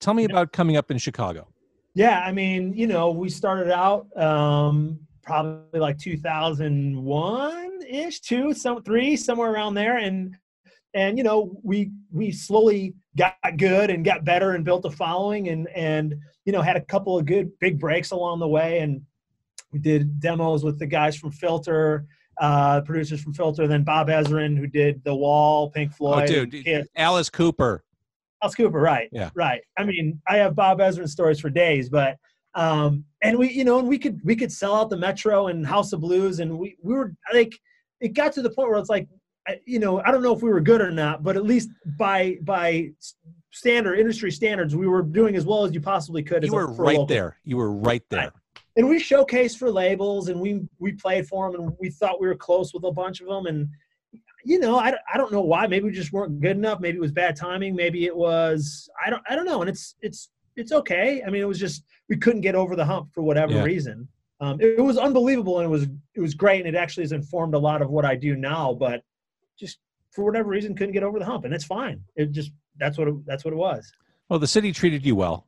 Tell 0.00 0.14
me 0.14 0.26
No. 0.26 0.34
about 0.34 0.52
coming 0.52 0.76
up 0.76 0.90
in 0.92 0.98
Chicago. 0.98 1.48
Yeah, 1.94 2.20
I 2.20 2.32
mean, 2.32 2.72
you 2.74 2.86
know, 2.86 3.10
we 3.10 3.28
started 3.28 3.70
out 3.72 4.06
um, 4.16 5.00
probably 5.22 5.80
like 5.80 5.98
2001 5.98 7.82
ish, 7.88 8.20
two, 8.20 8.54
some 8.54 8.82
three, 8.82 9.16
somewhere 9.16 9.52
around 9.52 9.74
there, 9.74 9.98
and 9.98 10.36
and 10.94 11.18
you 11.18 11.24
know, 11.24 11.58
we 11.62 11.90
we 12.12 12.30
slowly 12.30 12.94
got 13.16 13.34
good 13.56 13.90
and 13.90 14.04
got 14.04 14.24
better 14.24 14.52
and 14.52 14.64
built 14.64 14.84
a 14.84 14.90
following, 14.90 15.48
and 15.48 15.68
and 15.74 16.14
you 16.44 16.52
know, 16.52 16.62
had 16.62 16.76
a 16.76 16.80
couple 16.80 17.18
of 17.18 17.26
good 17.26 17.50
big 17.58 17.78
breaks 17.78 18.12
along 18.12 18.38
the 18.38 18.48
way, 18.48 18.78
and 18.78 19.02
we 19.72 19.78
did 19.78 20.20
demos 20.20 20.64
with 20.64 20.78
the 20.78 20.86
guys 20.86 21.16
from 21.16 21.30
Filter. 21.30 22.06
Uh, 22.40 22.80
producers 22.80 23.20
from 23.20 23.34
Filter, 23.34 23.66
then 23.66 23.84
Bob 23.84 24.08
Ezrin, 24.08 24.56
who 24.56 24.66
did 24.66 25.04
The 25.04 25.14
Wall, 25.14 25.70
Pink 25.70 25.92
Floyd, 25.92 26.30
oh, 26.30 26.46
dude, 26.46 26.88
Alice 26.96 27.28
Cooper. 27.28 27.84
Alice 28.42 28.54
Cooper, 28.54 28.80
right? 28.80 29.08
Yeah. 29.12 29.30
right. 29.34 29.60
I 29.78 29.84
mean, 29.84 30.20
I 30.28 30.36
have 30.36 30.54
Bob 30.54 30.78
Ezrin 30.78 31.08
stories 31.08 31.40
for 31.40 31.50
days, 31.50 31.88
but 31.88 32.16
um, 32.54 33.04
and 33.22 33.38
we, 33.38 33.50
you 33.50 33.64
know, 33.64 33.78
and 33.78 33.88
we 33.88 33.98
could 33.98 34.20
we 34.24 34.34
could 34.34 34.50
sell 34.50 34.74
out 34.74 34.90
the 34.90 34.96
Metro 34.96 35.48
and 35.48 35.66
House 35.66 35.92
of 35.92 36.00
Blues, 36.00 36.40
and 36.40 36.58
we 36.58 36.76
we 36.82 36.94
were 36.94 37.14
like, 37.32 37.58
it 38.00 38.14
got 38.14 38.32
to 38.34 38.42
the 38.42 38.50
point 38.50 38.70
where 38.70 38.78
it's 38.78 38.88
like, 38.88 39.08
you 39.64 39.78
know, 39.78 40.00
I 40.02 40.10
don't 40.10 40.22
know 40.22 40.34
if 40.34 40.42
we 40.42 40.50
were 40.50 40.60
good 40.60 40.80
or 40.80 40.90
not, 40.90 41.22
but 41.22 41.36
at 41.36 41.44
least 41.44 41.70
by 41.98 42.38
by 42.42 42.90
standard 43.52 43.98
industry 43.98 44.30
standards, 44.30 44.74
we 44.74 44.88
were 44.88 45.02
doing 45.02 45.36
as 45.36 45.44
well 45.44 45.64
as 45.64 45.74
you 45.74 45.80
possibly 45.80 46.22
could. 46.22 46.44
You 46.44 46.52
were 46.52 46.72
right 46.72 46.96
local. 46.96 47.06
there. 47.06 47.36
You 47.44 47.56
were 47.56 47.72
right 47.72 48.02
there. 48.10 48.20
Right. 48.20 48.32
and 48.76 48.88
we 48.88 49.00
showcased 49.00 49.58
for 49.58 49.70
labels 49.70 50.28
and 50.28 50.40
we 50.40 50.62
we 50.78 50.92
played 50.92 51.26
for 51.28 51.50
them 51.50 51.60
and 51.60 51.76
we 51.78 51.90
thought 51.90 52.20
we 52.20 52.26
were 52.26 52.36
close 52.36 52.72
with 52.72 52.84
a 52.84 52.92
bunch 52.92 53.20
of 53.20 53.28
them 53.28 53.46
and 53.46 53.68
you 54.44 54.58
know 54.58 54.76
I, 54.78 54.94
I 55.12 55.16
don't 55.16 55.32
know 55.32 55.40
why 55.42 55.66
maybe 55.66 55.84
we 55.86 55.92
just 55.92 56.12
weren't 56.12 56.40
good 56.40 56.56
enough 56.56 56.80
maybe 56.80 56.98
it 56.98 57.00
was 57.00 57.12
bad 57.12 57.36
timing 57.36 57.74
maybe 57.74 58.06
it 58.06 58.16
was 58.16 58.88
i 59.04 59.10
don't 59.10 59.22
i 59.28 59.34
don't 59.36 59.44
know 59.46 59.60
and 59.60 59.68
it's 59.68 59.94
it's 60.00 60.30
it's 60.56 60.72
okay 60.72 61.22
i 61.26 61.30
mean 61.30 61.42
it 61.42 61.48
was 61.48 61.58
just 61.58 61.84
we 62.08 62.16
couldn't 62.16 62.40
get 62.40 62.54
over 62.54 62.74
the 62.76 62.84
hump 62.84 63.08
for 63.12 63.22
whatever 63.22 63.54
Yeah. 63.54 63.62
reason 63.64 64.08
um, 64.40 64.58
it, 64.60 64.78
it 64.78 64.82
was 64.82 64.96
unbelievable 64.96 65.58
and 65.58 65.66
it 65.66 65.70
was 65.70 65.84
it 66.14 66.20
was 66.20 66.34
great 66.34 66.64
and 66.64 66.74
it 66.74 66.78
actually 66.78 67.04
has 67.04 67.12
informed 67.12 67.54
a 67.54 67.58
lot 67.58 67.82
of 67.82 67.90
what 67.90 68.04
i 68.04 68.14
do 68.16 68.36
now 68.36 68.72
but 68.72 69.02
just 69.58 69.78
for 70.10 70.24
whatever 70.24 70.48
reason 70.48 70.74
couldn't 70.74 70.92
get 70.92 71.02
over 71.02 71.18
the 71.18 71.24
hump 71.24 71.44
and 71.44 71.52
it's 71.54 71.64
fine 71.64 72.00
it 72.16 72.30
just 72.32 72.50
that's 72.78 72.96
what 72.98 73.08
it, 73.08 73.14
that's 73.26 73.44
what 73.44 73.52
it 73.52 73.58
was 73.58 73.92
Well, 74.28 74.38
the 74.38 74.46
city 74.46 74.72
treated 74.72 75.04
you 75.04 75.16
well. 75.16 75.46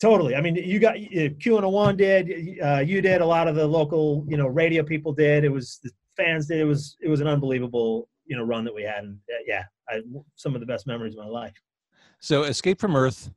Totally. 0.00 0.34
I 0.34 0.40
mean, 0.42 0.56
you 0.56 0.78
got 0.80 0.96
Q 1.40 1.56
and 1.56 1.64
A. 1.64 1.68
One 1.68 1.96
did, 1.96 2.58
uh, 2.62 2.80
you 2.80 3.00
did, 3.00 3.20
a 3.20 3.24
lot 3.26 3.46
of 3.48 3.54
the 3.54 3.66
local, 3.66 4.26
you 4.28 4.36
know, 4.36 4.48
radio 4.48 4.82
people 4.82 5.12
did. 5.14 5.44
It 5.44 5.48
was 5.48 5.78
the 5.82 5.90
fans 6.16 6.46
did. 6.46 6.60
It 6.60 6.64
was 6.64 6.96
it 7.00 7.08
was 7.08 7.20
an 7.20 7.26
unbelievable, 7.26 8.08
you 8.26 8.36
know, 8.36 8.42
run 8.44 8.64
that 8.64 8.74
we 8.74 8.82
had, 8.82 9.04
and 9.04 9.18
uh, 9.30 9.42
yeah, 9.46 9.64
I, 9.88 10.00
some 10.36 10.54
of 10.54 10.60
the 10.60 10.66
best 10.66 10.86
memories 10.86 11.14
of 11.14 11.24
my 11.24 11.30
life. 11.30 11.54
So, 12.20 12.44
Escape 12.44 12.80
from 12.80 12.96
Earth 12.96 13.30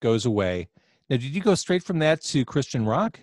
goes 0.00 0.26
away. 0.26 0.68
Now, 1.08 1.16
did 1.16 1.34
you 1.34 1.40
go 1.40 1.54
straight 1.54 1.82
from 1.82 1.98
that 2.00 2.22
to 2.22 2.44
Christian 2.44 2.84
rock? 2.86 3.20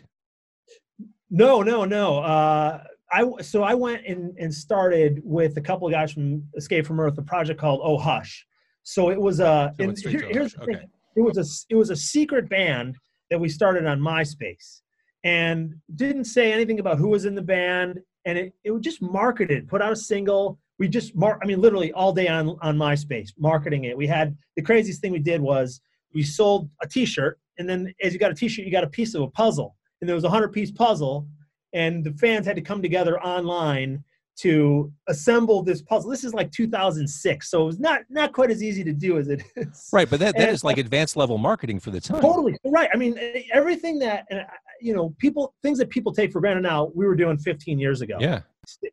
No, 1.29 1.61
no, 1.61 1.85
no. 1.85 2.19
Uh, 2.19 2.83
I 3.11 3.29
so 3.41 3.63
I 3.63 3.73
went 3.73 4.05
and, 4.05 4.37
and 4.37 4.53
started 4.53 5.21
with 5.23 5.57
a 5.57 5.61
couple 5.61 5.87
of 5.87 5.93
guys 5.93 6.11
from 6.13 6.43
Escape 6.55 6.85
from 6.85 6.99
Earth, 6.99 7.17
a 7.17 7.21
project 7.21 7.59
called 7.59 7.81
Oh 7.83 7.97
Hush. 7.97 8.45
So 8.83 9.09
it 9.09 9.19
was 9.19 9.39
a. 9.39 9.73
So 9.77 9.83
and 9.83 9.97
here- 9.97 10.23
Oh 10.25 10.29
here's 10.31 10.53
the 10.53 10.65
thing. 10.65 10.89
It 11.15 11.21
was 11.21 11.37
a 11.37 11.45
it 11.73 11.75
was 11.75 11.89
a 11.89 11.95
secret 11.95 12.49
band 12.49 12.95
that 13.29 13.39
we 13.39 13.49
started 13.49 13.85
on 13.85 13.99
MySpace, 13.99 14.81
and 15.23 15.75
didn't 15.95 16.25
say 16.25 16.53
anything 16.53 16.79
about 16.79 16.97
who 16.97 17.09
was 17.09 17.25
in 17.25 17.35
the 17.35 17.41
band, 17.41 17.99
and 18.25 18.37
it 18.37 18.53
it 18.63 18.71
was 18.71 18.81
just 18.81 19.01
marketed, 19.01 19.67
put 19.67 19.81
out 19.81 19.91
a 19.91 19.95
single. 19.95 20.59
We 20.79 20.87
just 20.87 21.13
I 21.15 21.45
mean, 21.45 21.61
literally 21.61 21.91
all 21.93 22.13
day 22.13 22.27
on 22.27 22.57
on 22.61 22.77
MySpace 22.77 23.31
marketing 23.37 23.85
it. 23.85 23.97
We 23.97 24.07
had 24.07 24.35
the 24.55 24.61
craziest 24.61 25.01
thing 25.01 25.11
we 25.11 25.19
did 25.19 25.41
was 25.41 25.81
we 26.13 26.23
sold 26.23 26.69
a 26.81 26.87
T-shirt, 26.87 27.39
and 27.57 27.69
then 27.69 27.93
as 28.01 28.13
you 28.13 28.19
got 28.19 28.31
a 28.31 28.35
T-shirt, 28.35 28.65
you 28.65 28.71
got 28.71 28.83
a 28.83 28.89
piece 28.89 29.13
of 29.13 29.21
a 29.21 29.27
puzzle, 29.27 29.75
and 29.99 30.09
there 30.09 30.15
was 30.15 30.23
a 30.23 30.29
hundred 30.29 30.51
piece 30.53 30.71
puzzle, 30.71 31.27
and 31.73 32.03
the 32.03 32.13
fans 32.13 32.45
had 32.45 32.55
to 32.55 32.61
come 32.61 32.81
together 32.81 33.19
online 33.21 34.03
to 34.37 34.91
assemble 35.07 35.61
this 35.61 35.81
puzzle. 35.81 36.09
This 36.09 36.23
is 36.23 36.33
like 36.33 36.51
2006, 36.51 37.49
so 37.49 37.61
it 37.61 37.65
was 37.65 37.79
not 37.79 38.01
not 38.09 38.33
quite 38.33 38.49
as 38.49 38.63
easy 38.63 38.83
to 38.83 38.93
do 38.93 39.17
as 39.17 39.27
it 39.27 39.43
is. 39.55 39.89
Right, 39.93 40.09
but 40.09 40.19
that, 40.19 40.35
that 40.35 40.47
And- 40.47 40.51
is 40.55 40.63
like 40.63 40.77
advanced 40.77 41.15
level 41.15 41.37
marketing 41.37 41.79
for 41.79 41.91
the 41.91 41.99
time. 42.01 42.21
Totally 42.21 42.57
right. 42.65 42.89
I 42.93 42.97
mean, 42.97 43.17
everything 43.53 43.99
that 43.99 44.25
uh, 44.31 44.43
you 44.79 44.93
know, 44.95 45.13
people 45.19 45.53
things 45.61 45.77
that 45.77 45.89
people 45.89 46.11
take 46.13 46.31
for 46.31 46.39
granted 46.41 46.61
now, 46.63 46.91
we 46.95 47.05
were 47.05 47.15
doing 47.15 47.37
15 47.37 47.77
years 47.79 48.01
ago. 48.01 48.17
Yeah. 48.19 48.41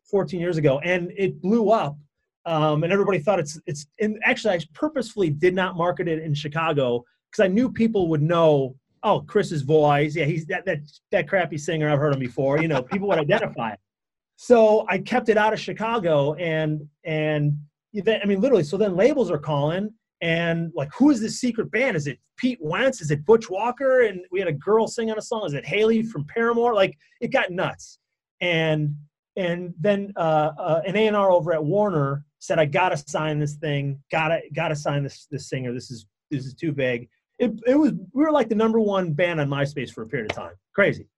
14 0.09 0.39
years 0.39 0.57
ago, 0.57 0.79
and 0.79 1.11
it 1.15 1.41
blew 1.41 1.69
up. 1.71 1.95
Um, 2.45 2.83
and 2.83 2.91
everybody 2.91 3.19
thought 3.19 3.39
it's 3.39 3.59
it's. 3.65 3.85
And 3.99 4.19
actually, 4.23 4.55
I 4.55 4.59
purposefully 4.73 5.29
did 5.29 5.53
not 5.53 5.77
market 5.77 6.07
it 6.07 6.19
in 6.23 6.33
Chicago 6.33 7.03
because 7.31 7.43
I 7.43 7.47
knew 7.47 7.71
people 7.71 8.07
would 8.09 8.21
know. 8.21 8.75
Oh, 9.03 9.21
Chris's 9.21 9.61
voice. 9.61 10.13
Yeah, 10.15 10.25
he's 10.25 10.45
that 10.47 10.65
that 10.65 10.79
that 11.11 11.27
crappy 11.27 11.57
singer. 11.57 11.89
I've 11.89 11.99
heard 11.99 12.13
him 12.13 12.19
before. 12.19 12.59
You 12.61 12.67
know, 12.67 12.81
people 12.81 13.07
would 13.09 13.19
identify 13.19 13.71
it. 13.73 13.79
So 14.41 14.85
I 14.87 14.99
kept 14.99 15.27
it 15.27 15.35
out 15.35 15.51
of 15.51 15.59
Chicago, 15.59 16.33
and 16.35 16.87
and 17.03 17.57
I 17.93 18.25
mean, 18.25 18.39
literally. 18.39 18.63
So 18.63 18.77
then 18.77 18.95
labels 18.95 19.29
are 19.29 19.37
calling, 19.37 19.93
and 20.21 20.71
like, 20.73 20.89
who 20.93 21.09
is 21.09 21.19
this 21.19 21.41
secret 21.41 21.69
band? 21.71 21.97
Is 21.97 22.07
it 22.07 22.19
Pete 22.37 22.57
Wentz? 22.61 23.01
Is 23.01 23.11
it 23.11 23.25
Butch 23.25 23.49
Walker? 23.49 24.03
And 24.03 24.21
we 24.31 24.39
had 24.39 24.47
a 24.47 24.53
girl 24.53 24.87
sing 24.87 25.11
on 25.11 25.17
a 25.17 25.21
song. 25.21 25.45
Is 25.45 25.55
it 25.55 25.65
Haley 25.65 26.03
from 26.03 26.23
Paramore? 26.23 26.73
Like, 26.73 26.97
it 27.19 27.33
got 27.33 27.51
nuts. 27.51 27.99
And 28.39 28.95
and 29.35 29.73
then 29.77 30.13
uh, 30.15 30.51
uh, 30.57 30.81
an 30.87 30.95
A&R 30.95 31.31
over 31.31 31.51
at 31.51 31.61
Warner 31.61 32.23
said, 32.39 32.59
"I 32.59 32.65
gotta 32.65 32.95
sign 32.95 33.39
this 33.39 33.55
thing. 33.55 34.01
Gotta 34.09 34.39
gotta 34.53 34.75
sign 34.75 35.03
this 35.03 35.27
this 35.29 35.49
singer. 35.49 35.73
This 35.73 35.91
is 35.91 36.05
this 36.31 36.45
is 36.45 36.53
too 36.53 36.71
big." 36.71 37.09
It 37.39 37.59
it 37.67 37.75
was 37.75 37.91
we 38.13 38.23
were 38.23 38.31
like 38.31 38.47
the 38.47 38.55
number 38.55 38.79
one 38.79 39.11
band 39.11 39.41
on 39.41 39.49
MySpace 39.49 39.91
for 39.91 40.03
a 40.03 40.07
period 40.07 40.31
of 40.31 40.37
time. 40.37 40.53
Crazy. 40.73 41.09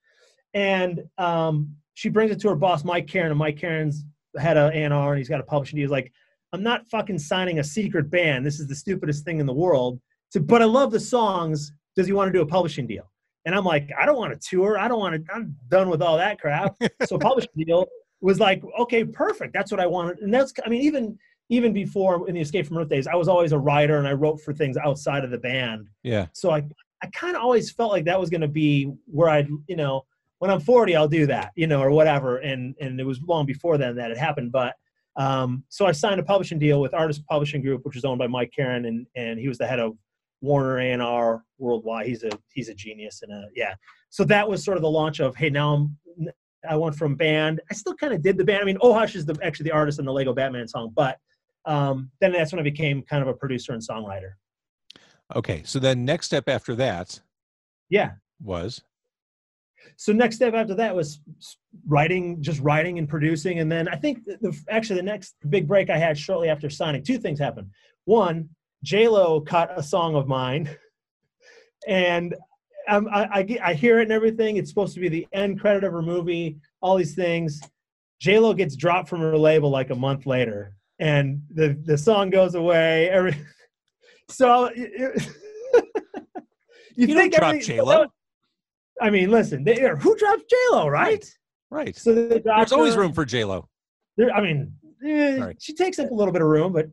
And 0.56 1.04
um, 1.20 1.76
she 2.02 2.10
brings 2.10 2.32
it 2.32 2.40
to 2.40 2.50
her 2.50 2.56
boss, 2.56 2.84
Mike 2.84 3.06
Caren, 3.06 3.30
and 3.30 3.38
Mike 3.38 3.60
Caren's 3.60 4.06
had 4.36 4.58
a 4.58 4.72
A&R 4.74 5.12
and 5.12 5.20
he's 5.20 5.30
got 5.30 5.40
a 5.40 5.44
publishing 5.44 5.78
deal. 5.78 5.84
He's 5.84 5.92
like, 5.92 6.12
"I'm 6.52 6.64
not 6.64 6.90
fucking 6.90 7.20
signing 7.20 7.60
a 7.60 7.64
secret 7.64 8.10
band. 8.10 8.44
This 8.44 8.60
is 8.60 8.68
the 8.68 8.74
stupidest 8.74 9.24
thing 9.24 9.40
in 9.40 9.46
the 9.46 9.54
world." 9.54 10.02
So, 10.30 10.40
but 10.40 10.64
I 10.64 10.66
love 10.66 10.92
the 10.92 11.00
songs. 11.00 11.72
Does 11.96 12.08
he 12.08 12.14
want 12.14 12.30
to 12.30 12.34
do 12.34 12.42
a 12.42 12.46
publishing 12.46 12.88
deal? 12.88 13.04
And 13.46 13.54
I'm 13.54 13.66
like, 13.66 13.92
I 14.00 14.08
don't 14.08 14.18
want 14.18 14.34
to 14.34 14.50
tour. 14.50 14.80
I 14.80 14.88
don't 14.88 14.98
want 14.98 15.14
to. 15.14 15.32
I'm 15.32 15.56
done 15.68 15.90
with 15.90 16.02
all 16.02 16.18
that 16.18 16.40
crap. 16.40 16.76
so 17.06 17.20
publishing 17.20 17.52
deal 17.56 17.86
was 18.20 18.40
like, 18.40 18.64
okay, 18.80 19.06
perfect. 19.06 19.54
That's 19.54 19.70
what 19.70 19.80
I 19.80 19.86
wanted. 19.86 20.20
And 20.20 20.34
that's, 20.34 20.54
I 20.66 20.70
mean, 20.70 20.82
even 20.82 21.20
even 21.50 21.72
before 21.72 22.28
in 22.28 22.34
the 22.34 22.42
Escape 22.42 22.66
from 22.66 22.80
Earth 22.80 22.90
days, 22.90 23.06
I 23.06 23.16
was 23.16 23.28
always 23.28 23.52
a 23.52 23.60
writer 23.60 24.00
and 24.00 24.08
I 24.08 24.14
wrote 24.14 24.42
for 24.42 24.54
things 24.54 24.76
outside 24.76 25.24
of 25.24 25.30
the 25.30 25.38
band. 25.38 25.88
Yeah. 26.02 26.28
So 26.34 26.50
I 26.50 26.64
I 27.04 27.08
kind 27.14 27.36
of 27.36 27.44
always 27.44 27.70
felt 27.70 27.92
like 27.92 28.06
that 28.06 28.20
was 28.20 28.32
going 28.32 28.42
to 28.42 28.48
be 28.48 28.92
where 29.06 29.30
I'd, 29.30 29.50
you 29.68 29.76
know, 29.76 30.06
when 30.42 30.50
I'm 30.50 30.60
40, 30.60 30.96
I'll 30.96 31.08
do 31.08 31.28
that, 31.28 31.52
you 31.56 31.68
know, 31.68 31.80
or 31.84 31.92
whatever. 31.92 32.38
And 32.38 32.74
and 32.82 33.00
it 33.00 33.06
was 33.06 33.22
long 33.22 33.46
before 33.46 33.78
then 33.78 33.96
that 33.98 34.10
it 34.10 34.18
happened. 34.18 34.52
But 34.52 34.74
um, 35.16 35.64
so 35.70 35.86
I 35.86 35.92
signed 35.92 36.20
a 36.20 36.24
publishing 36.24 36.58
deal 36.58 36.82
with 36.82 36.96
Artist 36.96 37.24
Publishing 37.28 37.62
Group, 37.62 37.86
which 37.86 37.96
is 37.96 38.04
owned 38.04 38.18
by 38.18 38.26
Mike 38.26 38.52
Caren, 38.58 38.88
and 38.88 39.06
and 39.16 39.40
he 39.40 39.48
was 39.48 39.60
the 39.60 39.68
head 39.68 39.80
of 39.80 39.94
Warner 40.42 40.80
A&R 40.80 41.44
worldwide. 41.60 42.08
He's 42.08 42.24
a 42.24 42.32
he's 42.52 42.70
a 42.70 42.74
genius 42.74 43.22
and 43.22 43.32
a 43.32 43.50
yeah. 43.56 43.76
So 44.10 44.24
that 44.26 44.50
was 44.50 44.66
sort 44.66 44.78
of 44.78 44.82
the 44.82 44.90
launch 44.90 45.20
of 45.20 45.36
hey 45.36 45.52
now 45.52 45.76
I'm 45.76 46.28
I 46.68 46.76
went 46.76 46.96
from 46.96 47.14
band. 47.16 47.62
I 47.70 47.76
still 47.76 47.94
kind 47.94 48.12
of 48.12 48.24
did 48.24 48.36
the 48.40 48.44
band. 48.44 48.64
I 48.64 48.66
mean, 48.66 48.80
Oh 48.82 48.94
Hush 48.96 49.14
is 49.14 49.28
the 49.28 49.38
actually 49.44 49.66
the 49.66 49.76
artist 49.76 50.00
in 50.00 50.06
the 50.06 50.12
Lego 50.12 50.34
Batman 50.34 50.68
song, 50.68 50.92
but 50.96 51.20
um, 51.66 52.10
then 52.20 52.32
that's 52.32 52.52
when 52.52 52.60
I 52.60 52.64
became 52.64 53.04
kind 53.04 53.22
of 53.22 53.28
a 53.28 53.34
producer 53.36 53.74
and 53.74 53.82
songwriter. 53.88 54.32
Okay. 55.36 55.62
So 55.66 55.78
then 55.78 56.04
next 56.04 56.26
step 56.26 56.50
after 56.50 56.74
that 56.78 57.20
Yeah. 57.90 58.14
was 58.42 58.82
So 59.98 60.12
next 60.14 60.36
step 60.38 60.54
after 60.54 60.74
that 60.76 60.96
was 60.96 61.20
writing, 61.88 62.42
just 62.42 62.60
writing 62.62 62.98
and 62.98 63.08
producing, 63.08 63.60
and 63.60 63.72
then 63.72 63.88
I 63.88 63.96
think 63.96 64.26
the, 64.26 64.58
actually 64.70 64.96
the 64.98 65.04
next 65.04 65.36
big 65.50 65.68
break 65.68 65.90
I 65.90 65.98
had 65.98 66.18
shortly 66.18 66.50
after 66.50 66.70
signing, 66.70 67.04
two 67.04 67.18
things 67.20 67.38
happened. 67.40 67.70
One, 68.06 68.50
J 68.84 69.08
Lo 69.08 69.42
caught 69.42 69.78
a 69.78 69.84
song 69.84 70.16
of 70.16 70.28
mine, 70.28 70.70
and 71.88 72.36
I, 72.90 72.98
I 72.98 73.60
I 73.64 73.74
hear 73.76 74.00
it 74.00 74.04
and 74.04 74.12
everything. 74.12 74.58
It's 74.58 74.70
supposed 74.70 74.96
to 74.96 75.00
be 75.00 75.08
the 75.10 75.28
end 75.34 75.60
credit 75.60 75.84
of 75.84 75.94
her 75.94 76.02
movie. 76.02 76.58
All 76.82 76.98
these 76.98 77.14
things. 77.16 77.62
J 78.20 78.40
Lo 78.40 78.54
gets 78.54 78.76
dropped 78.76 79.08
from 79.10 79.20
her 79.22 79.38
label 79.38 79.70
like 79.70 79.92
a 79.92 79.96
month 79.96 80.26
later, 80.26 80.74
and 81.00 81.44
the 81.54 81.78
the 81.86 81.98
song 81.98 82.30
goes 82.32 82.56
away. 82.56 83.10
Every 83.10 83.36
so 84.30 84.66
it- 84.76 85.28
you, 86.96 87.08
don't 87.08 87.32
drop 87.34 87.50
everything- 87.50 87.76
J 87.78 87.82
Lo, 87.82 88.06
I 89.02 89.10
mean, 89.10 89.32
listen, 89.32 89.64
they, 89.64 89.76
who 90.00 90.16
drops 90.16 90.44
J 90.50 90.56
Lo, 90.72 90.88
right? 90.88 91.26
right? 91.72 91.96
So 91.96 92.14
they 92.14 92.40
dropped 92.40 92.60
There's 92.60 92.72
always 92.72 92.96
room 92.96 93.14
for 93.14 93.26
J 93.26 93.44
Lo. 93.44 93.68
I 94.34 94.42
mean, 94.42 94.74
eh, 95.06 95.54
she 95.60 95.74
takes 95.74 95.98
up 95.98 96.12
a 96.12 96.14
little 96.14 96.32
bit 96.32 96.44
of 96.44 96.48
room, 96.48 96.72
but 96.72 96.90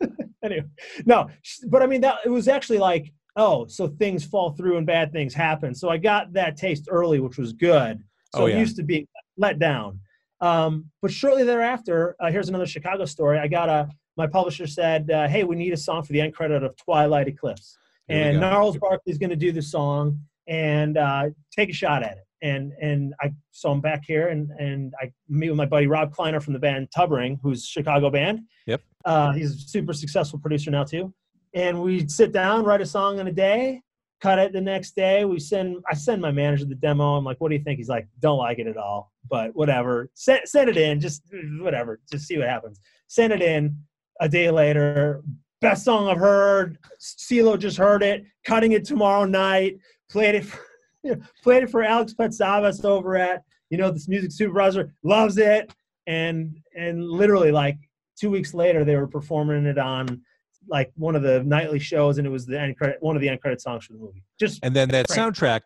anyway, 0.44 0.64
no. 1.04 1.28
But 1.66 1.82
I 1.82 1.86
mean, 1.86 2.00
that 2.02 2.18
it 2.24 2.28
was 2.28 2.46
actually 2.46 2.78
like, 2.78 3.12
oh, 3.34 3.66
so 3.66 3.88
things 3.88 4.24
fall 4.24 4.52
through 4.52 4.76
and 4.76 4.86
bad 4.86 5.12
things 5.12 5.34
happen. 5.34 5.74
So 5.74 5.88
I 5.88 5.96
got 5.96 6.32
that 6.34 6.56
taste 6.56 6.86
early, 6.88 7.18
which 7.18 7.36
was 7.36 7.52
good. 7.52 8.02
So 8.34 8.42
Oh, 8.42 8.46
yeah. 8.46 8.58
used 8.58 8.76
to 8.76 8.84
be 8.84 9.08
let 9.36 9.58
down. 9.58 10.00
Um, 10.40 10.90
but 11.02 11.10
shortly 11.10 11.42
thereafter, 11.42 12.14
uh, 12.20 12.30
here's 12.30 12.48
another 12.48 12.66
Chicago 12.66 13.04
story. 13.06 13.38
I 13.38 13.48
got 13.48 13.68
a 13.68 13.88
my 14.16 14.28
publisher 14.28 14.68
said, 14.68 15.10
uh, 15.10 15.26
"Hey, 15.26 15.42
we 15.42 15.56
need 15.56 15.72
a 15.72 15.76
song 15.76 16.04
for 16.04 16.12
the 16.12 16.20
end 16.20 16.34
credit 16.34 16.62
of 16.62 16.76
Twilight 16.76 17.26
Eclipse." 17.26 17.76
Here 18.06 18.30
and. 18.30 18.40
Gnarls 18.40 18.76
Barkley's 18.76 19.18
going 19.18 19.30
to 19.30 19.36
do 19.36 19.50
the 19.50 19.62
song 19.62 20.20
and 20.46 20.96
uh, 20.98 21.30
take 21.56 21.70
a 21.70 21.72
shot 21.72 22.02
at 22.02 22.12
it. 22.12 22.24
And 22.42 22.72
and 22.80 23.14
I 23.20 23.32
so 23.52 23.70
I'm 23.70 23.80
back 23.80 24.02
here 24.06 24.28
and 24.28 24.50
and 24.58 24.92
I 25.00 25.10
meet 25.28 25.48
with 25.48 25.56
my 25.56 25.64
buddy 25.64 25.86
Rob 25.86 26.12
Kleiner 26.12 26.40
from 26.40 26.52
the 26.52 26.58
band 26.58 26.88
Tub 26.94 27.10
Ring, 27.10 27.40
who's 27.42 27.64
a 27.64 27.66
Chicago 27.66 28.10
band. 28.10 28.40
Yep. 28.66 28.82
Uh, 29.04 29.32
he's 29.32 29.54
a 29.54 29.58
super 29.58 29.92
successful 29.92 30.38
producer 30.38 30.70
now 30.70 30.84
too. 30.84 31.14
And 31.54 31.80
we 31.82 32.06
sit 32.08 32.32
down, 32.32 32.64
write 32.64 32.80
a 32.82 32.86
song 32.86 33.18
in 33.18 33.28
a 33.28 33.32
day, 33.32 33.80
cut 34.20 34.38
it 34.38 34.52
the 34.52 34.60
next 34.60 34.94
day. 34.94 35.24
We 35.24 35.38
send 35.38 35.78
I 35.90 35.94
send 35.94 36.20
my 36.20 36.32
manager 36.32 36.66
the 36.66 36.74
demo. 36.74 37.16
I'm 37.16 37.24
like, 37.24 37.40
what 37.40 37.48
do 37.48 37.56
you 37.56 37.62
think? 37.62 37.78
He's 37.78 37.88
like, 37.88 38.08
don't 38.20 38.38
like 38.38 38.58
it 38.58 38.66
at 38.66 38.76
all, 38.76 39.12
but 39.30 39.54
whatever. 39.54 40.10
Send 40.14 40.40
send 40.44 40.68
it 40.68 40.76
in, 40.76 41.00
just 41.00 41.22
whatever, 41.60 42.00
just 42.10 42.26
see 42.26 42.36
what 42.36 42.48
happens. 42.48 42.78
Send 43.08 43.32
it 43.32 43.40
in. 43.40 43.78
A 44.20 44.28
day 44.28 44.50
later, 44.50 45.22
best 45.60 45.84
song 45.84 46.08
I've 46.08 46.18
heard. 46.18 46.78
CeeLo 47.00 47.58
just 47.58 47.76
heard 47.76 48.02
it, 48.02 48.24
cutting 48.44 48.72
it 48.72 48.84
tomorrow 48.84 49.24
night. 49.24 49.78
Played 50.10 50.34
it, 50.36 50.44
for, 50.44 50.60
played 51.42 51.62
it 51.64 51.70
for 51.70 51.82
Alex 51.82 52.14
Patsavas 52.14 52.84
over 52.84 53.16
at 53.16 53.42
you 53.70 53.78
know 53.78 53.90
this 53.90 54.08
music 54.08 54.32
supervisor. 54.32 54.92
Loves 55.02 55.38
it, 55.38 55.72
and 56.06 56.56
and 56.76 57.02
literally 57.04 57.50
like 57.50 57.78
two 58.18 58.30
weeks 58.30 58.54
later, 58.54 58.84
they 58.84 58.96
were 58.96 59.08
performing 59.08 59.66
it 59.66 59.78
on 59.78 60.22
like 60.68 60.92
one 60.96 61.16
of 61.16 61.22
the 61.22 61.42
nightly 61.44 61.78
shows, 61.78 62.18
and 62.18 62.26
it 62.26 62.30
was 62.30 62.46
the 62.46 62.60
end 62.60 62.76
credit, 62.76 62.96
one 63.00 63.16
of 63.16 63.22
the 63.22 63.28
end 63.28 63.40
credit 63.40 63.60
songs 63.60 63.84
for 63.86 63.92
the 63.94 63.98
movie. 63.98 64.22
Just 64.38 64.60
And 64.62 64.74
then 64.74 64.88
that 64.90 65.06
Right. 65.10 65.18
soundtrack 65.18 65.60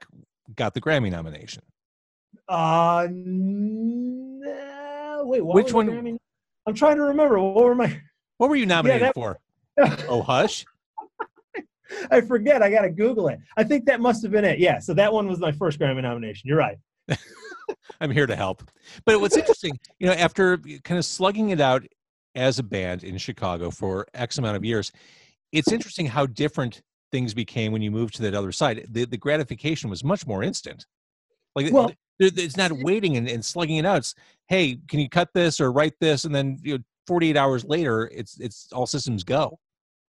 got 0.57 0.75
the 0.75 0.80
Grammy 0.80 1.11
nomination. 1.11 1.62
uh, 2.49 3.07
no, 3.11 4.45
wait, 5.26 5.45
what 5.45 5.54
Which 5.54 5.73
one- 5.73 5.88
Grammy? 5.88 6.16
I'm 6.66 6.75
trying 6.75 6.97
to 6.97 7.02
remember. 7.02 7.38
What 7.40 7.64
were 7.64 7.75
my? 7.75 8.00
What 8.38 8.50
were 8.50 8.57
you 8.57 8.66
nominated 8.76 9.09
that- 9.09 9.14
for? 9.14 9.38
Oh, 10.09 10.23
Hush. 10.23 10.64
I 12.11 12.21
forget. 12.21 12.62
I 12.62 12.71
got 12.71 12.83
to 12.83 12.90
Google 12.90 13.28
it. 13.28 13.38
I 13.57 13.64
think 13.64 13.87
that 13.87 14.00
must 14.00 14.23
have 14.23 14.33
been 14.33 14.45
it. 14.45 14.59
Yeah. 14.59 14.78
So 14.78 14.95
that 14.95 15.12
one 15.12 15.28
was 15.28 15.38
my 15.38 15.52
first 15.52 15.78
Grammy 15.78 16.02
nomination. 16.02 16.49
You're 16.49 16.59
right. 16.59 16.78
I'm 18.00 18.11
here 18.11 18.26
to 18.26 18.37
help. 18.37 18.62
But 19.04 19.21
what's 19.21 19.37
interesting, 19.37 19.78
you 19.99 20.07
know, 20.07 20.12
after 20.12 20.59
kind 20.85 20.99
of 20.99 21.04
slugging 21.04 21.50
it 21.50 21.61
out 21.61 21.85
as 22.35 22.59
a 22.59 22.62
band 22.62 23.04
in 23.04 23.16
Chicago 23.18 23.71
for 23.71 24.07
X 24.14 24.38
amount 24.38 24.57
of 24.57 24.64
years, 24.64 24.92
it's 25.52 25.73
interesting 25.73 26.07
how 26.07 26.26
different 26.26 26.83
things 27.11 27.33
became 27.35 27.73
when 27.73 27.83
you 27.83 27.90
moved 27.90 28.14
to 28.16 28.23
that 28.23 28.35
other 28.35 28.52
side. 28.52 28.87
The, 28.90 29.07
the 29.07 29.16
gratification 29.16 29.88
was 29.90 30.04
much 30.04 30.26
more 30.26 30.42
instant. 30.42 30.87
Like, 31.54 31.73
Well- 31.73 31.92
it's 32.21 32.57
not 32.57 32.73
waiting 32.73 33.16
and, 33.16 33.28
and 33.28 33.45
slugging 33.45 33.76
it 33.76 33.87
out. 33.87 33.99
It's, 33.99 34.14
hey, 34.49 34.78
can 34.88 34.99
you 34.99 35.09
cut 35.09 35.28
this 35.35 35.61
or 35.61 35.71
write 35.71 35.95
this? 36.00 36.25
And 36.25 36.35
then, 36.35 36.59
you 36.62 36.78
know, 36.78 36.85
48 37.07 37.37
hours 37.37 37.64
later, 37.64 38.11
it's 38.12 38.38
it's 38.40 38.68
all 38.73 38.87
systems 38.87 39.25
go. 39.25 39.59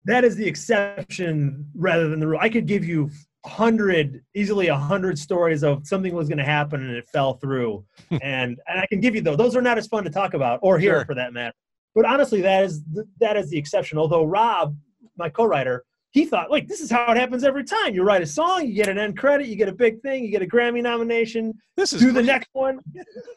That 0.06 0.24
is 0.24 0.36
the 0.36 0.46
exception 0.46 1.66
rather 1.74 2.08
than 2.08 2.20
the 2.20 2.26
rule. 2.26 2.38
I 2.40 2.48
could 2.48 2.66
give 2.66 2.84
you 2.84 3.10
hundred, 3.46 4.22
easily 4.34 4.68
a 4.68 4.76
hundred 4.76 5.18
stories 5.18 5.62
of 5.62 5.86
something 5.86 6.14
was 6.14 6.28
going 6.28 6.38
to 6.38 6.44
happen 6.44 6.82
and 6.82 6.96
it 6.96 7.06
fell 7.12 7.34
through, 7.34 7.84
and 8.10 8.58
and 8.68 8.80
I 8.80 8.86
can 8.86 9.00
give 9.00 9.14
you 9.14 9.20
those. 9.20 9.36
Those 9.36 9.56
are 9.56 9.62
not 9.62 9.78
as 9.78 9.86
fun 9.86 10.04
to 10.04 10.10
talk 10.10 10.34
about 10.34 10.60
or 10.62 10.78
hear 10.78 10.94
Sure. 10.98 11.04
for 11.06 11.14
that 11.14 11.32
matter. 11.32 11.54
But 11.94 12.04
honestly, 12.06 12.40
that 12.42 12.64
is 12.64 12.82
th- 12.94 13.06
that 13.20 13.36
is 13.36 13.50
the 13.50 13.58
exception. 13.58 13.98
Although 13.98 14.24
Rob, 14.24 14.76
my 15.16 15.28
co-writer, 15.28 15.84
he 16.10 16.24
thought, 16.26 16.50
like, 16.50 16.68
this 16.68 16.80
is 16.80 16.90
how 16.90 17.10
it 17.12 17.16
happens 17.16 17.44
every 17.44 17.64
time. 17.64 17.94
You 17.94 18.02
write 18.02 18.22
a 18.22 18.26
song, 18.26 18.66
you 18.66 18.74
get 18.74 18.88
an 18.88 18.98
end 18.98 19.16
credit, 19.18 19.46
you 19.46 19.56
get 19.56 19.68
a 19.68 19.72
big 19.74 20.00
thing, 20.02 20.24
you 20.24 20.30
get 20.30 20.42
a 20.42 20.46
Grammy 20.46 20.82
nomination. 20.82 21.52
This 21.76 21.92
is 21.92 22.00
Do 22.00 22.12
the 22.12 22.22
next 22.22 22.48
one. 22.52 22.78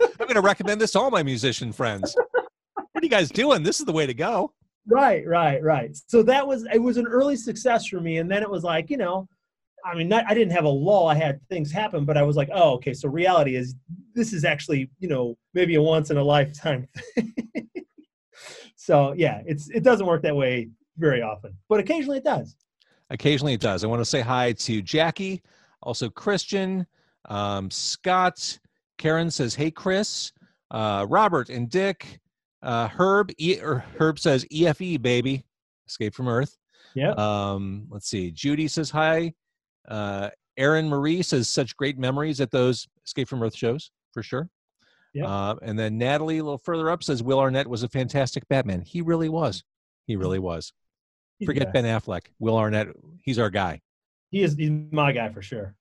I'm 0.01 0.09
going 0.17 0.35
to 0.35 0.41
recommend 0.41 0.79
this 0.81 0.91
to 0.91 0.99
all 0.99 1.09
my 1.11 1.23
musician 1.23 1.71
friends. 1.71 2.15
what 2.75 2.85
are 2.95 3.01
you 3.03 3.09
guys 3.09 3.29
doing? 3.29 3.63
This 3.63 3.79
is 3.79 3.85
the 3.85 3.91
way 3.91 4.05
to 4.05 4.13
go. 4.13 4.53
Right, 4.87 5.27
right, 5.27 5.61
right. 5.61 5.95
So 6.07 6.23
that 6.23 6.47
was 6.47 6.65
it 6.73 6.81
was 6.81 6.97
an 6.97 7.07
early 7.07 7.35
success 7.35 7.85
for 7.87 7.99
me, 7.99 8.17
and 8.17 8.31
then 8.31 8.41
it 8.41 8.49
was 8.49 8.63
like 8.63 8.89
you 8.89 8.97
know, 8.97 9.27
I 9.85 9.95
mean, 9.95 10.07
not, 10.07 10.23
I 10.27 10.33
didn't 10.33 10.53
have 10.53 10.65
a 10.65 10.69
lull. 10.69 11.07
I 11.07 11.15
had 11.15 11.41
things 11.49 11.71
happen, 11.71 12.05
but 12.05 12.17
I 12.17 12.23
was 12.23 12.35
like, 12.35 12.49
oh, 12.53 12.73
okay. 12.75 12.93
So 12.93 13.09
reality 13.09 13.55
is 13.55 13.75
this 14.13 14.33
is 14.33 14.45
actually 14.45 14.89
you 14.99 15.09
know 15.09 15.37
maybe 15.53 15.75
a 15.75 15.81
once 15.81 16.09
in 16.09 16.17
a 16.17 16.23
lifetime 16.23 16.87
so 18.75 19.13
yeah, 19.17 19.41
it's 19.45 19.69
it 19.69 19.83
doesn't 19.83 20.05
work 20.05 20.21
that 20.23 20.35
way 20.35 20.69
very 20.97 21.21
often, 21.21 21.53
but 21.67 21.79
occasionally 21.79 22.19
it 22.19 22.23
does. 22.23 22.55
Occasionally 23.09 23.53
it 23.53 23.61
does. 23.61 23.83
I 23.83 23.87
want 23.87 23.99
to 24.01 24.05
say 24.05 24.21
hi 24.21 24.53
to 24.53 24.81
Jackie, 24.81 25.41
also 25.83 26.09
Christian, 26.09 26.87
um, 27.25 27.69
Scott. 27.69 28.57
Karen 28.97 29.29
says, 29.29 29.53
"Hey, 29.53 29.69
Chris." 29.69 30.31
Uh, 30.71 31.05
Robert 31.07 31.49
and 31.49 31.69
Dick. 31.69 32.19
Uh, 32.61 32.87
Herb. 32.87 33.31
E- 33.37 33.59
or 33.61 33.85
Herb 33.99 34.19
says, 34.19 34.45
"EFE, 34.51 35.01
baby, 35.01 35.45
Escape 35.87 36.13
from 36.15 36.27
Earth." 36.27 36.57
Yeah. 36.95 37.11
Um, 37.11 37.87
let's 37.89 38.09
see. 38.09 38.31
Judy 38.31 38.67
says 38.67 38.89
hi. 38.89 39.33
Uh, 39.87 40.29
Aaron 40.57 40.89
Marie 40.89 41.21
says 41.21 41.47
such 41.47 41.77
great 41.77 41.97
memories 41.97 42.41
at 42.41 42.49
those 42.51 42.87
Escape 43.05 43.27
from 43.29 43.43
Earth 43.43 43.55
shows 43.55 43.91
for 44.11 44.23
sure. 44.23 44.49
Yeah. 45.13 45.27
Uh, 45.27 45.55
and 45.61 45.77
then 45.77 45.97
Natalie, 45.97 46.39
a 46.39 46.43
little 46.43 46.57
further 46.57 46.89
up, 46.89 47.03
says 47.03 47.21
Will 47.23 47.39
Arnett 47.39 47.67
was 47.67 47.83
a 47.83 47.87
fantastic 47.89 48.47
Batman. 48.47 48.81
He 48.81 49.01
really 49.01 49.29
was. 49.29 49.63
He 50.05 50.15
really 50.15 50.39
was. 50.39 50.73
Forget 51.45 51.67
Yeah. 51.67 51.71
Ben 51.71 51.83
Affleck. 51.85 52.21
Will 52.39 52.57
Arnett, 52.57 52.87
he's 53.23 53.37
our 53.39 53.49
guy. 53.49 53.81
He 54.31 54.41
is 54.41 54.55
he's 54.55 54.71
my 54.91 55.11
guy 55.11 55.29
for 55.29 55.41
sure. 55.41 55.75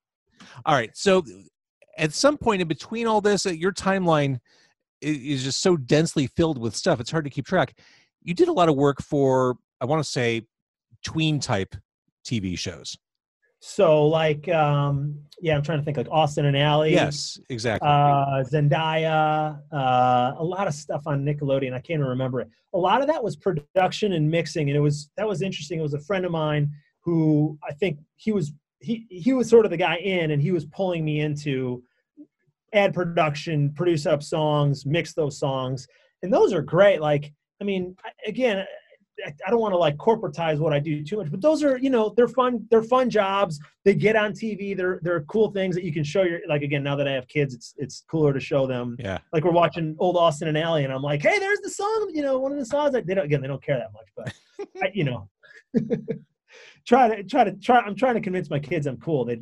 All 0.64 0.74
right. 0.74 0.94
So 0.96 1.24
at 1.96 2.12
some 2.12 2.36
point 2.36 2.60
in 2.62 2.68
between 2.68 3.06
all 3.06 3.20
this, 3.20 3.46
uh, 3.46 3.50
your 3.50 3.72
timeline 3.72 4.38
is 5.06 5.44
just 5.44 5.60
so 5.60 5.76
densely 5.76 6.26
filled 6.26 6.58
with 6.58 6.74
stuff. 6.74 7.00
It's 7.00 7.10
hard 7.10 7.24
to 7.24 7.30
keep 7.30 7.46
track. 7.46 7.78
You 8.22 8.34
did 8.34 8.48
a 8.48 8.52
lot 8.52 8.68
of 8.68 8.76
work 8.76 9.02
for, 9.02 9.56
I 9.80 9.84
want 9.84 10.02
to 10.02 10.08
say, 10.08 10.42
tween 11.04 11.40
type 11.40 11.76
TV 12.26 12.58
shows. 12.58 12.96
So 13.60 14.06
like 14.06 14.48
um 14.48 15.18
yeah, 15.40 15.56
I'm 15.56 15.62
trying 15.62 15.78
to 15.78 15.84
think 15.84 15.96
like 15.96 16.08
Austin 16.10 16.44
and 16.46 16.56
Ally. 16.56 16.88
Yes, 16.88 17.38
exactly. 17.48 17.88
uh, 17.88 18.44
Zendaya, 18.44 19.60
uh, 19.72 20.34
a 20.38 20.44
lot 20.44 20.66
of 20.66 20.74
stuff 20.74 21.02
on 21.06 21.24
Nickelodeon. 21.24 21.72
I 21.72 21.80
can't 21.80 21.98
even 21.98 22.06
remember 22.06 22.40
it. 22.40 22.48
A 22.74 22.78
lot 22.78 23.00
of 23.00 23.06
that 23.08 23.22
was 23.22 23.36
production 23.36 24.12
and 24.12 24.30
mixing, 24.30 24.68
and 24.68 24.76
it 24.76 24.80
was 24.80 25.10
that 25.16 25.26
was 25.26 25.42
interesting. 25.42 25.78
It 25.78 25.82
was 25.82 25.94
a 25.94 26.00
friend 26.00 26.24
of 26.24 26.32
mine 26.32 26.70
who 27.00 27.58
I 27.68 27.72
think 27.72 27.98
he 28.16 28.32
was 28.32 28.52
he 28.80 29.06
he 29.10 29.32
was 29.32 29.48
sort 29.48 29.64
of 29.64 29.70
the 29.70 29.76
guy 29.76 29.96
in, 29.96 30.30
and 30.30 30.40
he 30.40 30.52
was 30.52 30.64
pulling 30.66 31.04
me 31.04 31.20
into 31.20 31.82
add 32.76 32.94
production, 32.94 33.72
produce 33.72 34.06
up 34.06 34.22
songs, 34.22 34.86
mix 34.86 35.14
those 35.14 35.38
songs, 35.38 35.86
and 36.22 36.32
those 36.32 36.52
are 36.52 36.62
great. 36.62 37.00
Like 37.00 37.32
I 37.60 37.64
mean, 37.64 37.96
again. 38.26 38.58
I- 38.58 38.66
don't 39.48 39.60
want 39.60 39.72
to 39.72 39.78
like 39.78 39.96
corporatize 39.96 40.58
what 40.58 40.74
I 40.74 40.78
do 40.78 41.02
too 41.02 41.16
much, 41.16 41.30
but 41.30 41.40
those 41.40 41.64
are, 41.64 41.78
you 41.78 41.88
know, 41.88 42.12
they're 42.14 42.28
fun. 42.28 42.66
They're 42.70 42.82
fun 42.82 43.08
jobs. 43.08 43.58
They 43.82 43.94
get 43.94 44.14
on 44.14 44.34
TV. 44.34 44.76
They're 44.76 45.00
they're 45.02 45.22
cool 45.22 45.50
things 45.52 45.74
that 45.74 45.84
you 45.84 45.92
can 45.92 46.04
show 46.04 46.22
your 46.22 46.40
like 46.48 46.60
again. 46.60 46.82
Now 46.82 46.96
that 46.96 47.08
I 47.08 47.12
have 47.12 47.26
kids, 47.26 47.54
it's 47.54 47.72
it's 47.78 48.04
cooler 48.10 48.34
to 48.34 48.40
show 48.40 48.66
them. 48.66 48.94
yeah. 48.98 49.16
Like 49.32 49.42
we're 49.42 49.52
watching 49.52 49.96
old 49.98 50.18
Austin 50.18 50.48
and 50.48 50.58
Ally, 50.58 50.82
and 50.82 50.92
I'm 50.92 51.00
like, 51.00 51.22
hey, 51.22 51.38
there's 51.38 51.60
the 51.60 51.70
song. 51.70 52.10
You 52.12 52.20
know, 52.20 52.38
one 52.38 52.52
of 52.52 52.58
the 52.58 52.66
songs. 52.66 52.92
That 52.92 53.06
they 53.06 53.14
don't 53.14 53.24
again. 53.24 53.40
They 53.40 53.48
don't 53.48 53.62
care 53.62 53.78
that 53.78 53.92
much, 53.94 54.08
but 54.14 54.34
I, 54.82 54.90
you 54.92 55.04
know, 55.04 55.30
try 56.86 57.08
to 57.16 57.24
try 57.24 57.44
to 57.44 57.52
try. 57.52 57.78
I'm 57.80 57.96
trying 57.96 58.16
to 58.16 58.20
convince 58.20 58.50
my 58.50 58.58
kids 58.58 58.86
I'm 58.86 58.98
cool. 58.98 59.24
They 59.24 59.36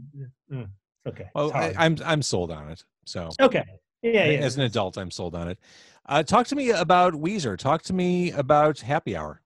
mm, 0.53 0.69
okay. 1.07 1.29
Well, 1.35 1.53
I, 1.53 1.59
hard. 1.59 1.77
I'm 1.79 1.97
I'm 2.05 2.23
sold 2.23 2.51
on 2.51 2.71
it. 2.71 2.85
So 3.05 3.31
okay. 3.41 3.65
Yeah, 4.03 4.27
yeah. 4.27 4.39
as 4.41 4.57
an 4.57 4.63
adult, 4.65 4.99
I'm 4.99 5.11
sold 5.11 5.35
on 5.35 5.49
it. 5.49 5.59
Uh, 6.07 6.23
talk 6.23 6.47
to 6.49 6.57
me 6.57 6.71
about 6.71 7.15
Weezer. 7.15 7.57
Talk 7.57 7.83
to 7.85 7.95
me 7.95 8.31
about 8.33 8.81
Happy 8.81 9.17
Hour. 9.17 9.41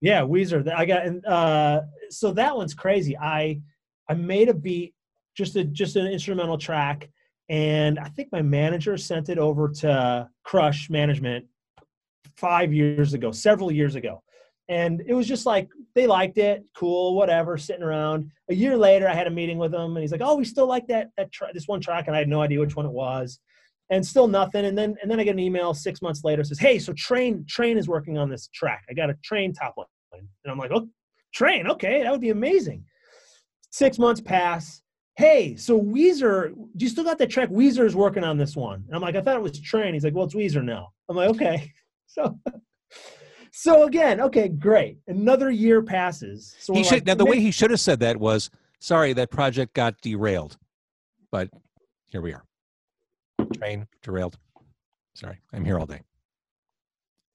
Yeah, 0.00 0.20
Weezer. 0.20 0.70
I 0.74 0.84
got 0.84 1.06
and 1.06 1.24
uh 1.24 1.82
so 2.10 2.32
that 2.32 2.54
one's 2.56 2.74
crazy. 2.74 3.16
I 3.16 3.60
I 4.08 4.14
made 4.14 4.48
a 4.48 4.54
beat, 4.54 4.94
just 5.34 5.56
a 5.56 5.64
just 5.64 5.96
an 5.96 6.06
instrumental 6.06 6.58
track, 6.58 7.08
and 7.48 7.98
I 7.98 8.08
think 8.08 8.28
my 8.32 8.42
manager 8.42 8.96
sent 8.96 9.28
it 9.28 9.38
over 9.38 9.68
to 9.68 10.28
Crush 10.42 10.90
Management 10.90 11.46
five 12.36 12.72
years 12.72 13.14
ago, 13.14 13.32
several 13.32 13.70
years 13.70 13.94
ago. 13.94 14.22
And 14.68 15.02
it 15.06 15.14
was 15.14 15.26
just 15.26 15.44
like 15.44 15.68
they 15.94 16.06
liked 16.06 16.38
it, 16.38 16.64
cool, 16.74 17.14
whatever, 17.14 17.58
sitting 17.58 17.82
around. 17.82 18.30
A 18.50 18.54
year 18.54 18.76
later, 18.76 19.08
I 19.08 19.14
had 19.14 19.26
a 19.26 19.30
meeting 19.30 19.58
with 19.58 19.74
him, 19.74 19.94
and 19.96 19.98
he's 19.98 20.12
like, 20.12 20.22
"Oh, 20.22 20.36
we 20.36 20.44
still 20.44 20.66
like 20.66 20.86
that 20.88 21.10
that 21.18 21.30
tra- 21.32 21.52
this 21.52 21.68
one 21.68 21.80
track," 21.80 22.06
and 22.06 22.16
I 22.16 22.18
had 22.18 22.28
no 22.28 22.40
idea 22.40 22.60
which 22.60 22.76
one 22.76 22.86
it 22.86 22.92
was, 22.92 23.40
and 23.90 24.04
still 24.04 24.26
nothing. 24.26 24.64
And 24.64 24.76
then 24.76 24.96
and 25.02 25.10
then 25.10 25.20
I 25.20 25.24
get 25.24 25.32
an 25.32 25.38
email 25.38 25.74
six 25.74 26.00
months 26.00 26.24
later 26.24 26.42
says, 26.44 26.58
"Hey, 26.58 26.78
so 26.78 26.94
Train 26.94 27.44
Train 27.46 27.76
is 27.76 27.88
working 27.88 28.16
on 28.16 28.30
this 28.30 28.48
track. 28.54 28.84
I 28.88 28.94
got 28.94 29.10
a 29.10 29.14
Train 29.22 29.52
top 29.52 29.74
line," 29.76 29.86
and 30.12 30.50
I'm 30.50 30.58
like, 30.58 30.70
"Oh, 30.72 30.88
Train, 31.34 31.66
okay, 31.68 32.02
that 32.02 32.10
would 32.10 32.22
be 32.22 32.30
amazing." 32.30 32.84
Six 33.70 33.98
months 33.98 34.20
pass. 34.20 34.82
Hey, 35.16 35.56
so 35.56 35.80
Weezer, 35.80 36.54
do 36.54 36.84
you 36.84 36.88
still 36.88 37.04
got 37.04 37.18
that 37.18 37.30
track? 37.30 37.48
Weezer 37.50 37.84
is 37.84 37.94
working 37.94 38.24
on 38.24 38.36
this 38.36 38.56
one. 38.56 38.84
And 38.86 38.96
I'm 38.96 39.02
like, 39.02 39.14
I 39.14 39.20
thought 39.20 39.36
it 39.36 39.42
was 39.42 39.60
Train. 39.60 39.94
He's 39.94 40.04
like, 40.04 40.14
well, 40.14 40.24
it's 40.24 40.34
Weezer 40.34 40.64
now. 40.64 40.88
I'm 41.08 41.16
like, 41.16 41.30
okay. 41.30 41.72
So, 42.06 42.38
so 43.56 43.84
again, 43.84 44.20
okay, 44.20 44.48
great. 44.48 44.98
Another 45.06 45.48
year 45.48 45.80
passes. 45.80 46.56
So 46.58 46.74
He 46.74 46.82
should 46.82 46.92
like, 46.92 47.06
now 47.06 47.14
the 47.14 47.24
way 47.24 47.38
he 47.38 47.52
should 47.52 47.70
have 47.70 47.78
said 47.78 48.00
that 48.00 48.16
was, 48.16 48.50
"Sorry, 48.80 49.12
that 49.12 49.30
project 49.30 49.74
got 49.74 50.00
derailed," 50.00 50.58
but 51.30 51.50
here 52.06 52.20
we 52.20 52.32
are. 52.32 52.44
Train 53.54 53.86
derailed. 54.02 54.38
Sorry, 55.14 55.38
I'm 55.52 55.64
here 55.64 55.78
all 55.78 55.86
day. 55.86 56.00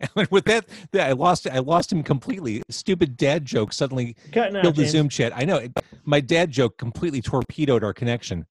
And 0.16 0.28
with 0.30 0.46
that, 0.46 0.66
I 0.94 1.14
lost 1.14 1.48
I 1.48 1.60
lost 1.60 1.92
him 1.92 2.04
completely. 2.04 2.64
Stupid 2.70 3.16
dad 3.18 3.46
joke 3.46 3.72
suddenly 3.72 4.16
cutting 4.32 4.56
out, 4.58 4.64
killed 4.64 4.76
the 4.76 4.84
James. 4.84 4.92
Zoom 4.92 5.10
chat. 5.10 5.34
I 5.36 5.46
know 5.46 5.58
it, 5.58 5.72
my 6.06 6.20
dad 6.20 6.52
joke 6.52 6.78
completely 6.78 7.22
torpedoed 7.22 7.84
our 7.84 7.94
connection. 7.94 8.46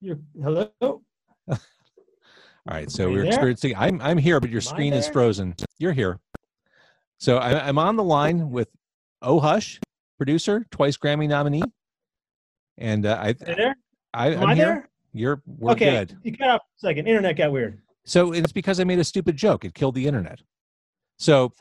You're, 0.00 0.18
hello. 0.40 1.02
All 2.68 2.76
right, 2.76 2.90
so 2.90 3.10
we're 3.10 3.22
there? 3.22 3.26
experiencing. 3.28 3.74
I'm 3.76 4.00
I'm 4.00 4.18
here, 4.18 4.38
but 4.38 4.50
your 4.50 4.60
Am 4.60 4.66
screen 4.66 4.92
is 4.92 5.08
frozen. 5.08 5.54
You're 5.78 5.92
here. 5.92 6.20
So 7.18 7.38
I, 7.38 7.66
I'm 7.66 7.78
on 7.78 7.96
the 7.96 8.04
line 8.04 8.50
with 8.50 8.68
Oh 9.20 9.40
Hush, 9.40 9.80
producer, 10.16 10.64
twice 10.70 10.96
Grammy 10.96 11.28
nominee, 11.28 11.62
and 12.78 13.04
uh, 13.04 13.18
I, 13.20 13.32
there? 13.32 13.76
I 14.14 14.28
Am 14.28 14.42
I'm 14.42 14.48
I 14.50 14.54
here. 14.54 14.64
there? 14.66 14.88
You're 15.12 15.42
we're 15.46 15.72
okay. 15.72 15.90
good. 15.90 16.16
You 16.22 16.36
cut 16.36 16.50
off 16.50 16.60
a 16.60 16.78
second. 16.78 17.08
Internet 17.08 17.36
got 17.36 17.50
weird. 17.50 17.80
So 18.04 18.32
it's 18.32 18.52
because 18.52 18.78
I 18.78 18.84
made 18.84 18.98
a 19.00 19.04
stupid 19.04 19.36
joke. 19.36 19.64
It 19.64 19.74
killed 19.74 19.94
the 19.96 20.06
internet. 20.06 20.40
So 21.18 21.52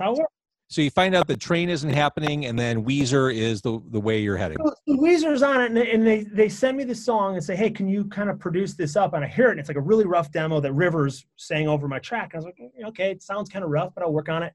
So 0.72 0.82
you 0.82 0.90
find 0.90 1.14
out 1.14 1.28
the 1.28 1.36
train 1.36 1.70
isn't 1.70 1.90
happening, 1.90 2.46
and 2.46 2.58
then 2.58 2.86
Weezer 2.86 3.36
is 3.36 3.62
the 3.62 3.82
the 3.90 4.00
way 4.00 4.20
you're 4.20 4.38
heading. 4.38 4.58
So 4.58 4.74
Weezer's 4.88 5.44
on 5.44 5.60
it, 5.60 5.66
and 5.66 5.76
they, 5.76 5.92
and 5.92 6.08
they 6.08 6.24
they 6.24 6.48
send 6.48 6.78
me 6.78 6.86
the 6.86 6.96
song 6.96 7.36
and 7.36 7.44
say, 7.44 7.58
"Hey, 7.58 7.70
can 7.70 7.90
you 7.90 8.06
kind 8.06 8.30
of 8.30 8.40
produce 8.40 8.76
this 8.76 8.96
up?" 8.96 9.14
And 9.14 9.22
I 9.22 9.28
hear 9.28 9.50
it, 9.50 9.52
and 9.52 9.60
it's 9.60 9.68
like 9.68 9.76
a 9.76 9.82
really 9.82 10.06
rough 10.06 10.32
demo 10.32 10.62
that 10.62 10.72
Rivers 10.72 11.26
sang 11.36 11.68
over 11.68 11.90
my 11.90 12.00
track. 12.00 12.34
And 12.34 12.36
I 12.36 12.38
was 12.38 12.46
like, 12.46 12.58
"Mm, 12.58 12.88
"Okay, 12.88 13.12
it 13.12 13.22
sounds 13.22 13.50
kind 13.50 13.66
of 13.66 13.70
rough, 13.70 13.94
but 13.94 14.06
I'll 14.06 14.14
work 14.14 14.30
on 14.30 14.44
it." 14.44 14.54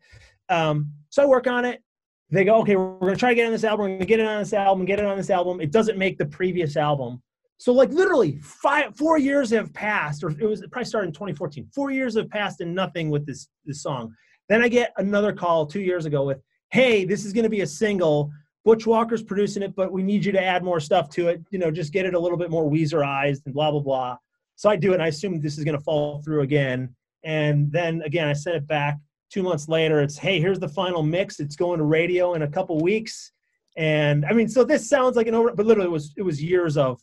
Um, 0.49 0.91
so 1.11 1.23
I 1.23 1.27
work 1.27 1.47
on 1.49 1.67
it. 1.67 1.83
They 2.31 2.45
go, 2.45 2.61
"Okay, 2.63 2.77
we're 2.77 2.99
gonna 2.99 3.17
try 3.17 3.29
to 3.29 3.35
get 3.35 3.45
on 3.45 3.53
this 3.53 3.65
album. 3.65 3.85
We're 3.85 3.97
gonna 3.97 4.07
get 4.07 4.21
it 4.21 4.27
on 4.27 4.39
this 4.39 4.55
album. 4.55 4.87
Get 4.87 4.99
it 4.99 5.05
on 5.05 5.19
this 5.19 5.29
album." 5.29 5.61
It 5.61 5.71
doesn't 5.71 5.99
make 5.99 6.17
the 6.17 6.25
previous 6.25 6.79
album. 6.79 7.23
So 7.59 7.75
like 7.75 7.91
literally 7.91 8.39
five, 8.39 8.97
four 8.97 9.19
years 9.19 9.51
have 9.51 9.71
passed, 9.75 10.25
or 10.25 10.31
it 10.31 10.47
was 10.47 10.63
it 10.63 10.71
probably 10.73 10.87
started 10.87 11.09
in 11.09 11.13
2014. 11.13 11.69
Four 11.75 11.91
years 11.91 12.17
have 12.17 12.31
passed 12.31 12.63
and 12.63 12.75
nothing 12.75 13.11
with 13.11 13.27
this 13.27 13.49
this 13.67 13.83
song. 13.83 14.15
Then 14.49 14.63
I 14.63 14.69
get 14.69 14.93
another 14.97 15.33
call 15.33 15.67
two 15.67 15.81
years 15.81 16.07
ago 16.07 16.25
with, 16.25 16.41
"Hey, 16.71 17.05
this 17.05 17.25
is 17.25 17.33
going 17.33 17.45
to 17.45 17.51
be 17.51 17.63
a 17.63 17.67
single. 17.67 18.31
Butch 18.65 18.87
Walker's 18.87 19.23
producing 19.23 19.63
it, 19.63 19.75
but 19.77 19.93
we 19.93 20.03
need 20.03 20.25
you 20.25 20.33
to 20.33 20.43
add 20.43 20.65
more 20.65 20.81
stuff 20.81 21.09
to 21.11 21.29
it. 21.29 21.41
You 21.51 21.59
know, 21.59 21.71
just 21.71 21.93
get 21.93 22.07
it 22.07 22.15
a 22.15 22.19
little 22.19 22.39
bit 22.39 22.51
more 22.51 22.71
Weezerized 22.71 23.45
and 23.47 23.55
blah 23.55 23.71
blah 23.71 23.81
blah." 23.81 24.17
So 24.57 24.71
I 24.71 24.77
do 24.77 24.93
it, 24.93 24.95
and 24.95 25.03
I 25.03 25.09
assume 25.09 25.41
this 25.41 25.59
is 25.59 25.65
going 25.65 25.77
to 25.77 25.85
fall 25.85 26.23
through 26.23 26.43
again. 26.43 26.95
And 27.25 27.71
then 27.71 28.03
again, 28.03 28.29
I 28.29 28.33
sent 28.33 28.57
it 28.57 28.67
back. 28.67 28.99
Two 29.31 29.43
months 29.43 29.69
later, 29.69 30.01
it's, 30.01 30.17
"Hey, 30.17 30.41
here's 30.41 30.61
the 30.61 30.69
final 30.69 31.03
mix. 31.03 31.41
It's 31.41 31.57
going 31.57 31.79
to 31.79 31.85
radio 31.85 32.35
in 32.35 32.43
a 32.43 32.49
couple 32.49 32.79
weeks." 32.81 33.33
And 33.77 34.25
I 34.25 34.33
mean, 34.33 34.49
so 34.49 34.65
this 34.65 34.89
sounds 34.89 35.17
like 35.17 35.27
an 35.27 35.35
over, 35.35 35.53
but 35.53 35.67
literally, 35.67 35.89
it 35.89 35.93
was 35.93 36.15
it 36.17 36.23
was 36.23 36.43
years 36.43 36.77
of 36.77 37.03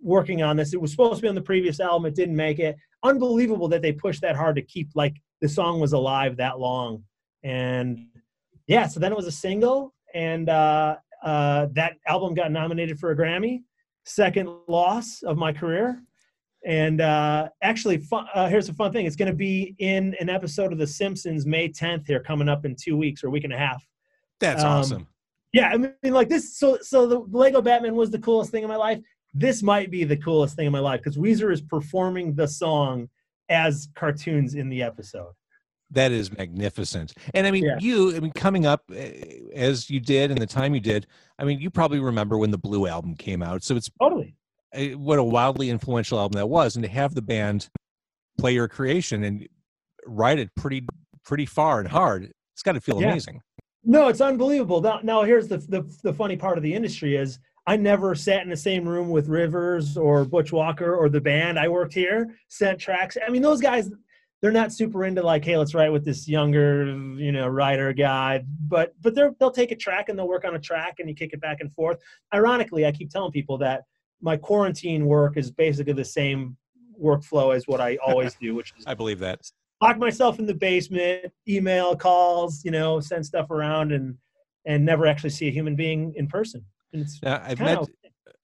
working 0.00 0.42
on 0.42 0.56
this. 0.56 0.74
It 0.74 0.80
was 0.80 0.90
supposed 0.90 1.16
to 1.16 1.22
be 1.22 1.28
on 1.28 1.34
the 1.34 1.42
previous 1.42 1.80
album. 1.80 2.06
It 2.06 2.14
didn't 2.14 2.36
make 2.36 2.58
it. 2.58 2.76
Unbelievable 3.02 3.68
that 3.68 3.82
they 3.82 3.92
pushed 3.92 4.20
that 4.22 4.36
hard 4.36 4.56
to 4.56 4.62
keep 4.62 4.90
like 4.94 5.16
the 5.42 5.48
song 5.48 5.80
was 5.80 5.92
alive 5.92 6.36
that 6.38 6.58
long. 6.58 7.02
And 7.42 8.06
yeah, 8.68 8.86
so 8.86 9.00
then 9.00 9.12
it 9.12 9.16
was 9.16 9.26
a 9.26 9.32
single, 9.32 9.92
and 10.14 10.48
uh, 10.48 10.96
uh, 11.22 11.66
that 11.72 11.94
album 12.06 12.32
got 12.32 12.50
nominated 12.52 12.98
for 12.98 13.10
a 13.10 13.16
Grammy. 13.16 13.64
Second 14.04 14.48
loss 14.68 15.22
of 15.22 15.36
my 15.36 15.52
career. 15.52 16.00
And 16.64 17.00
uh, 17.00 17.48
actually, 17.62 17.98
fun, 17.98 18.26
uh, 18.34 18.48
here's 18.48 18.68
a 18.68 18.72
fun 18.74 18.92
thing. 18.92 19.04
It's 19.04 19.16
going 19.16 19.30
to 19.30 19.36
be 19.36 19.74
in 19.78 20.14
an 20.20 20.28
episode 20.30 20.72
of 20.72 20.78
The 20.78 20.86
Simpsons 20.86 21.44
May 21.44 21.68
10th 21.68 22.06
here, 22.06 22.20
coming 22.20 22.48
up 22.48 22.64
in 22.64 22.76
two 22.80 22.96
weeks 22.96 23.22
or 23.24 23.28
a 23.28 23.30
week 23.30 23.44
and 23.44 23.52
a 23.52 23.58
half. 23.58 23.84
That's 24.40 24.62
Um, 24.62 24.70
awesome. 24.70 25.06
Yeah, 25.52 25.68
I 25.68 25.76
mean, 25.76 25.92
like 26.04 26.28
this. 26.28 26.56
So, 26.56 26.78
so 26.80 27.06
the 27.06 27.18
Lego 27.36 27.60
Batman 27.60 27.94
was 27.96 28.10
the 28.10 28.18
coolest 28.18 28.52
thing 28.52 28.62
in 28.62 28.68
my 28.68 28.76
life. 28.76 29.00
This 29.34 29.62
might 29.62 29.90
be 29.90 30.04
the 30.04 30.16
coolest 30.16 30.56
thing 30.56 30.66
in 30.66 30.72
my 30.72 30.78
life 30.78 31.00
because 31.02 31.18
Weezer 31.18 31.52
is 31.52 31.60
performing 31.60 32.34
the 32.34 32.46
song 32.46 33.08
as 33.52 33.88
cartoons 33.94 34.54
in 34.54 34.68
the 34.68 34.82
episode. 34.82 35.32
That 35.90 36.10
is 36.10 36.32
magnificent. 36.36 37.12
And 37.34 37.46
I 37.46 37.50
mean, 37.50 37.64
Yeah. 37.64 37.76
you, 37.78 38.16
I 38.16 38.20
mean, 38.20 38.32
coming 38.32 38.64
up 38.64 38.82
uh, 38.90 38.94
as 39.54 39.90
you 39.90 40.00
did 40.00 40.30
and 40.30 40.40
the 40.40 40.46
time 40.46 40.74
you 40.74 40.80
did, 40.80 41.06
I 41.38 41.44
mean, 41.44 41.60
you 41.60 41.68
probably 41.70 42.00
remember 42.00 42.38
when 42.38 42.50
the 42.50 42.58
Blue 42.58 42.86
album 42.86 43.14
came 43.14 43.42
out. 43.42 43.62
So 43.62 43.76
it's 43.76 43.90
Totally. 44.00 44.34
uh, 44.74 44.96
what 44.98 45.18
a 45.18 45.22
wildly 45.24 45.68
influential 45.68 46.18
album 46.18 46.36
that 46.38 46.46
was. 46.46 46.76
And 46.76 46.82
to 46.82 46.88
have 46.90 47.14
the 47.14 47.20
band 47.20 47.68
play 48.38 48.54
your 48.54 48.68
creation 48.68 49.22
and 49.24 49.46
write 50.06 50.38
it 50.38 50.48
pretty, 50.56 50.86
pretty 51.26 51.44
far 51.44 51.80
and 51.80 51.88
hard, 51.88 52.32
it's 52.54 52.62
got 52.62 52.72
to 52.72 52.80
feel 52.80 53.00
Yeah. 53.00 53.08
amazing. 53.10 53.42
No, 53.84 54.08
it's 54.08 54.20
unbelievable. 54.22 54.80
Now, 54.80 55.00
now 55.02 55.22
here's 55.24 55.48
the, 55.48 55.58
the 55.58 55.82
the 56.02 56.14
funny 56.14 56.36
part 56.36 56.56
of 56.56 56.62
the 56.62 56.72
industry 56.72 57.16
is 57.16 57.38
I 57.66 57.76
never 57.76 58.14
sat 58.14 58.42
in 58.42 58.50
the 58.50 58.56
same 58.56 58.88
room 58.88 59.10
with 59.10 59.28
Rivers 59.28 59.96
or 59.96 60.24
Butch 60.24 60.52
Walker 60.52 60.96
or 60.96 61.08
the 61.08 61.20
band. 61.20 61.58
I 61.58 61.68
worked 61.68 61.94
here, 61.94 62.36
sent 62.48 62.80
tracks. 62.80 63.16
I 63.24 63.30
mean, 63.30 63.42
those 63.42 63.60
guys, 63.60 63.88
they're 64.40 64.50
not 64.50 64.72
super 64.72 65.04
into 65.04 65.22
like, 65.22 65.44
hey, 65.44 65.56
let's 65.56 65.72
write 65.72 65.92
with 65.92 66.04
this 66.04 66.26
younger, 66.26 66.86
you 67.16 67.30
know, 67.30 67.46
writer 67.46 67.92
guy. 67.92 68.44
But 68.66 68.94
but 69.00 69.14
they're 69.14 69.32
they'll 69.38 69.52
take 69.52 69.70
a 69.70 69.76
track 69.76 70.08
and 70.08 70.18
they'll 70.18 70.28
work 70.28 70.44
on 70.44 70.56
a 70.56 70.58
track 70.58 70.96
and 70.98 71.08
you 71.08 71.14
kick 71.14 71.32
it 71.32 71.40
back 71.40 71.58
and 71.60 71.72
forth. 71.72 71.98
Ironically, 72.34 72.84
I 72.84 72.90
keep 72.90 73.10
telling 73.10 73.30
people 73.30 73.58
that 73.58 73.84
my 74.20 74.36
quarantine 74.36 75.06
work 75.06 75.36
is 75.36 75.52
basically 75.52 75.92
the 75.92 76.04
same 76.04 76.56
workflow 77.00 77.54
as 77.54 77.68
what 77.68 77.80
I 77.80 77.96
always 78.04 78.34
do, 78.34 78.56
which 78.56 78.72
is 78.76 78.84
I 78.88 78.94
believe 78.94 79.20
that. 79.20 79.48
lock 79.80 79.98
myself 79.98 80.40
in 80.40 80.46
the 80.46 80.54
basement, 80.54 81.32
email 81.48 81.94
calls, 81.94 82.64
you 82.64 82.72
know, 82.72 82.98
send 82.98 83.24
stuff 83.24 83.50
around 83.52 83.92
and 83.92 84.16
and 84.66 84.84
never 84.84 85.06
actually 85.06 85.30
see 85.30 85.46
a 85.46 85.52
human 85.52 85.76
being 85.76 86.12
in 86.16 86.26
person. 86.26 86.64
And 86.92 87.02
it's 87.02 87.22
Now, 87.22 87.42
I've 87.44 87.60
met 87.60 87.78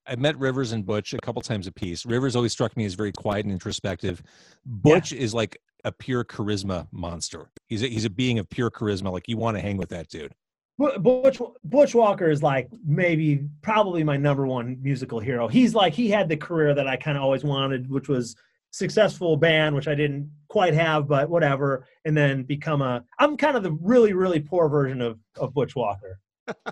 I've 0.07 0.19
met 0.19 0.39
Rivers 0.39 0.73
and 0.73 0.87
Butch 0.87 1.13
a 1.13 1.19
couple 1.19 1.43
times 1.43 1.67
a 1.67 1.73
piece. 1.73 2.07
Rivers 2.07 2.35
always 2.35 2.53
struck 2.53 2.77
me 2.77 2.87
as 2.87 2.95
very 2.95 3.13
quiet 3.13 3.45
and 3.45 3.53
introspective. 3.53 4.23
Butch 4.65 5.13
is 5.13 5.35
like 5.35 5.61
a 5.85 5.93
pure 5.93 6.25
charisma 6.25 6.89
monster. 6.91 7.51
He's 7.67 7.83
a, 7.83 7.89
he's 7.89 8.07
a 8.07 8.11
being 8.11 8.39
of 8.39 8.49
pure 8.49 8.71
charisma. 8.71 9.13
Like 9.13 9.29
you 9.29 9.37
want 9.37 9.57
to 9.57 9.61
hang 9.61 9.77
with 9.77 9.91
that 9.91 10.09
dude. 10.09 10.33
Bu- 10.79 10.99
Butch 10.99 11.41
Butch 11.65 11.95
Walker 11.95 12.31
is 12.31 12.43
like 12.43 12.71
maybe 12.87 13.45
probably 13.63 14.03
my 14.03 14.17
number 14.17 14.47
one 14.47 14.79
musical 14.81 15.21
hero. 15.21 15.47
He's 15.47 15.75
like 15.75 15.93
he 15.93 16.09
had 16.09 16.29
the 16.29 16.37
career 16.37 16.75
that 16.75 16.89
I 16.89 16.97
kind 16.97 17.19
of 17.19 17.23
always 17.23 17.45
wanted, 17.45 17.91
which 17.91 18.09
was 18.09 18.35
successful 18.71 19.37
band, 19.37 19.75
which 19.75 19.89
I 19.89 19.95
didn't 19.95 20.31
quite 20.49 20.75
have, 20.75 21.07
but 21.09 21.29
whatever. 21.29 21.87
And 22.05 22.17
then 22.17 22.45
become 22.45 22.81
a 22.81 23.05
I'm 23.19 23.37
kind 23.37 23.57
of 23.57 23.63
the 23.63 23.73
really 23.73 24.15
really 24.15 24.41
poor 24.41 24.69
version 24.69 25.03
of 25.03 25.19
of 25.37 25.53
Butch 25.53 25.77
Walker. 25.77 26.21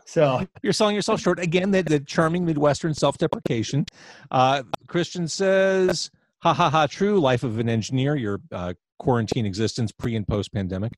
So 0.07 0.47
You're 0.63 0.73
selling 0.73 0.95
yourself 0.95 1.21
short 1.21 1.39
again. 1.39 1.71
The, 1.71 1.83
the 1.83 2.01
charming 2.01 2.45
Midwestern 2.45 2.95
self-deprecation. 2.95 3.87
Uh, 4.31 4.63
Christian 4.89 5.29
says, 5.29 6.11
"Ha 6.43 6.53
ha 6.55 6.71
ha! 6.71 6.87
True 6.87 7.21
life 7.21 7.43
of 7.43 7.59
an 7.59 7.69
engineer. 7.69 8.17
Your 8.17 8.41
uh, 8.53 8.75
quarantine 8.99 9.47
existence, 9.47 9.93
pre 9.93 10.17
and 10.17 10.27
post 10.27 10.53
pandemic." 10.53 10.93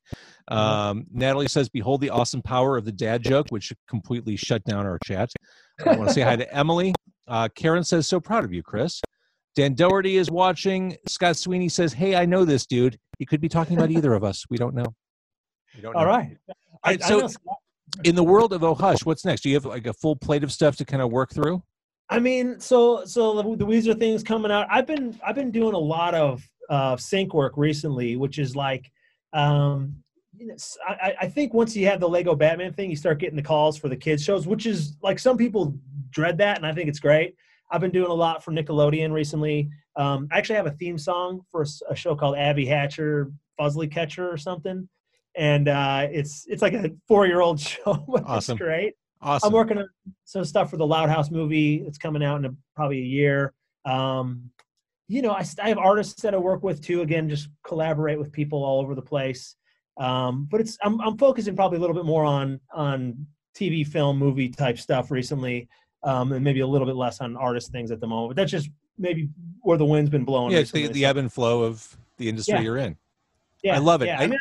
Um, 0.47 1.05
Natalie 1.11 1.47
says, 1.47 1.69
"Behold 1.69 2.01
the 2.01 2.09
awesome 2.09 2.41
power 2.41 2.77
of 2.77 2.85
the 2.85 2.91
dad 2.91 3.23
joke," 3.23 3.47
which 3.49 3.73
completely 3.87 4.35
shut 4.35 4.63
down 4.63 4.85
our 4.85 4.99
chat. 5.03 5.29
I 5.85 5.95
want 5.95 6.09
to 6.09 6.13
say 6.13 6.21
hi 6.21 6.35
to 6.35 6.53
Emily. 6.53 6.93
Uh, 7.27 7.47
Karen 7.55 7.83
says, 7.83 8.07
"So 8.07 8.19
proud 8.19 8.43
of 8.45 8.53
you, 8.53 8.63
Chris." 8.63 9.01
Dan 9.55 9.73
Doherty 9.73 10.17
is 10.17 10.29
watching. 10.31 10.95
Scott 11.07 11.35
Sweeney 11.35 11.69
says, 11.69 11.93
"Hey, 11.93 12.15
I 12.15 12.25
know 12.25 12.45
this 12.45 12.65
dude. 12.65 12.97
He 13.17 13.25
could 13.25 13.41
be 13.41 13.49
talking 13.49 13.77
about 13.77 13.91
either 13.91 14.13
of 14.13 14.23
us. 14.23 14.45
We 14.49 14.57
don't 14.57 14.75
know." 14.75 14.85
We 15.75 15.81
don't 15.81 15.95
all 15.95 16.03
know. 16.03 16.09
right. 16.09 16.37
All 16.47 16.55
right, 16.85 17.03
so- 17.03 17.27
In 18.03 18.15
the 18.15 18.23
world 18.23 18.53
of 18.53 18.63
Oh 18.63 18.75
Hush, 18.75 19.05
what's 19.05 19.25
next? 19.25 19.41
Do 19.41 19.49
you 19.49 19.55
have 19.55 19.65
like 19.65 19.87
a 19.87 19.93
full 19.93 20.15
plate 20.15 20.43
of 20.43 20.51
stuff 20.51 20.75
to 20.77 20.85
kind 20.85 21.01
of 21.01 21.11
work 21.11 21.33
through? 21.33 21.63
I 22.09 22.19
mean, 22.19 22.59
so 22.59 23.05
so 23.05 23.41
the, 23.55 23.65
Weezer 23.65 23.97
thing's 23.97 24.23
coming 24.23 24.51
out. 24.51 24.67
I've 24.69 24.87
been 24.87 25.19
I've 25.25 25.35
been 25.35 25.51
doing 25.51 25.73
a 25.73 25.79
lot 25.79 26.15
of 26.15 26.43
uh, 26.69 26.97
sync 26.97 27.33
work 27.33 27.53
recently, 27.57 28.15
which 28.15 28.39
is 28.39 28.55
like, 28.55 28.91
um, 29.33 29.95
you 30.37 30.47
know, 30.47 30.55
I, 30.87 31.13
I- 31.21 31.27
think 31.27 31.53
once 31.53 31.75
you 31.75 31.87
have 31.87 31.99
the 31.99 32.07
Lego 32.09 32.35
Batman 32.35 32.73
thing, 32.73 32.89
you 32.89 32.95
start 32.95 33.19
getting 33.19 33.35
the 33.35 33.41
calls 33.43 33.77
for 33.77 33.89
the 33.89 33.95
kids 33.97 34.23
shows, 34.23 34.47
which 34.47 34.65
is 34.65 34.95
like 35.01 35.19
some 35.19 35.37
people 35.37 35.75
dread 36.11 36.37
that, 36.39 36.57
and 36.57 36.65
I 36.65 36.73
think 36.73 36.89
it's 36.89 36.99
great. 36.99 37.35
I've 37.71 37.81
been 37.81 37.91
doing 37.91 38.09
a 38.09 38.13
lot 38.13 38.43
for 38.43 38.51
Nickelodeon 38.51 39.11
recently. 39.11 39.69
Um, 39.95 40.27
I 40.31 40.37
actually 40.37 40.55
have 40.55 40.65
a 40.67 40.71
theme 40.71 40.97
song 40.97 41.41
for 41.51 41.65
a 41.89 41.95
show 41.95 42.15
called 42.15 42.37
Abby 42.37 42.65
Hatcher 42.65 43.31
Fuzzly 43.59 43.91
Catcher 43.91 44.31
or 44.31 44.37
something, 44.37 44.87
and 45.35 45.67
uh, 45.67 46.07
it's 46.11 46.45
it's 46.47 46.61
like 46.61 46.73
a 46.73 46.91
four 47.07 47.25
year 47.27 47.41
old 47.41 47.59
show. 47.71 48.05
Awesome. 48.25 48.55
It's 48.55 48.61
great. 48.63 48.93
Awesome. 49.21 49.47
I'm 49.47 49.53
working 49.53 49.77
on 49.77 49.89
some 50.23 50.45
stuff 50.45 50.69
for 50.69 50.77
the 50.77 50.87
Loud 50.87 51.09
House 51.09 51.29
movie. 51.29 51.83
It's 51.85 51.97
coming 51.97 52.23
out 52.23 52.37
in 52.37 52.45
a, 52.45 52.51
probably 52.75 52.99
a 52.99 53.03
year. 53.05 53.53
Um, 53.85 54.49
you 55.09 55.21
know, 55.21 55.31
I, 55.31 55.43
I 55.61 55.69
have 55.69 55.77
artists 55.77 56.21
that 56.21 56.33
I 56.33 56.37
work 56.37 56.63
with 56.63 56.81
too. 56.81 57.01
Again, 57.01 57.27
just 57.27 57.49
collaborate 57.65 58.17
with 58.19 58.31
people 58.31 58.63
all 58.63 58.79
over 58.81 58.95
the 58.95 59.01
place. 59.01 59.55
Um, 59.97 60.47
but 60.49 60.61
it's 60.61 60.77
I'm, 60.83 61.01
I'm 61.01 61.17
focusing 61.17 61.55
probably 61.55 61.77
a 61.77 61.81
little 61.81 61.95
bit 61.95 62.05
more 62.05 62.23
on 62.23 62.59
on 62.73 63.25
TV, 63.57 63.85
film, 63.85 64.17
movie 64.17 64.47
type 64.49 64.79
stuff 64.79 65.11
recently, 65.11 65.67
um, 66.03 66.31
and 66.31 66.43
maybe 66.43 66.61
a 66.61 66.67
little 66.67 66.87
bit 66.87 66.95
less 66.95 67.19
on 67.19 67.35
artist 67.35 67.71
things 67.71 67.91
at 67.91 67.99
the 67.99 68.07
moment. 68.07 68.29
But 68.29 68.41
that's 68.41 68.51
just 68.51 68.69
maybe 68.97 69.27
where 69.61 69.77
the 69.77 69.83
wind's 69.85 70.09
been 70.09 70.23
blowing. 70.23 70.53
yeah, 70.53 70.59
it's 70.59 70.71
the, 70.71 70.87
the 70.87 71.03
ebb 71.03 71.17
and 71.17 71.31
flow 71.31 71.63
of 71.63 71.97
the 72.17 72.29
industry 72.29 72.53
Yeah. 72.55 72.61
you're 72.61 72.77
in. 72.77 72.95
yeah, 73.63 73.75
I 73.75 73.79
love 73.79 74.01
it. 74.01 74.05
Yeah, 74.05 74.19
I- 74.19 74.23
I 74.23 74.27
mean, 74.27 74.39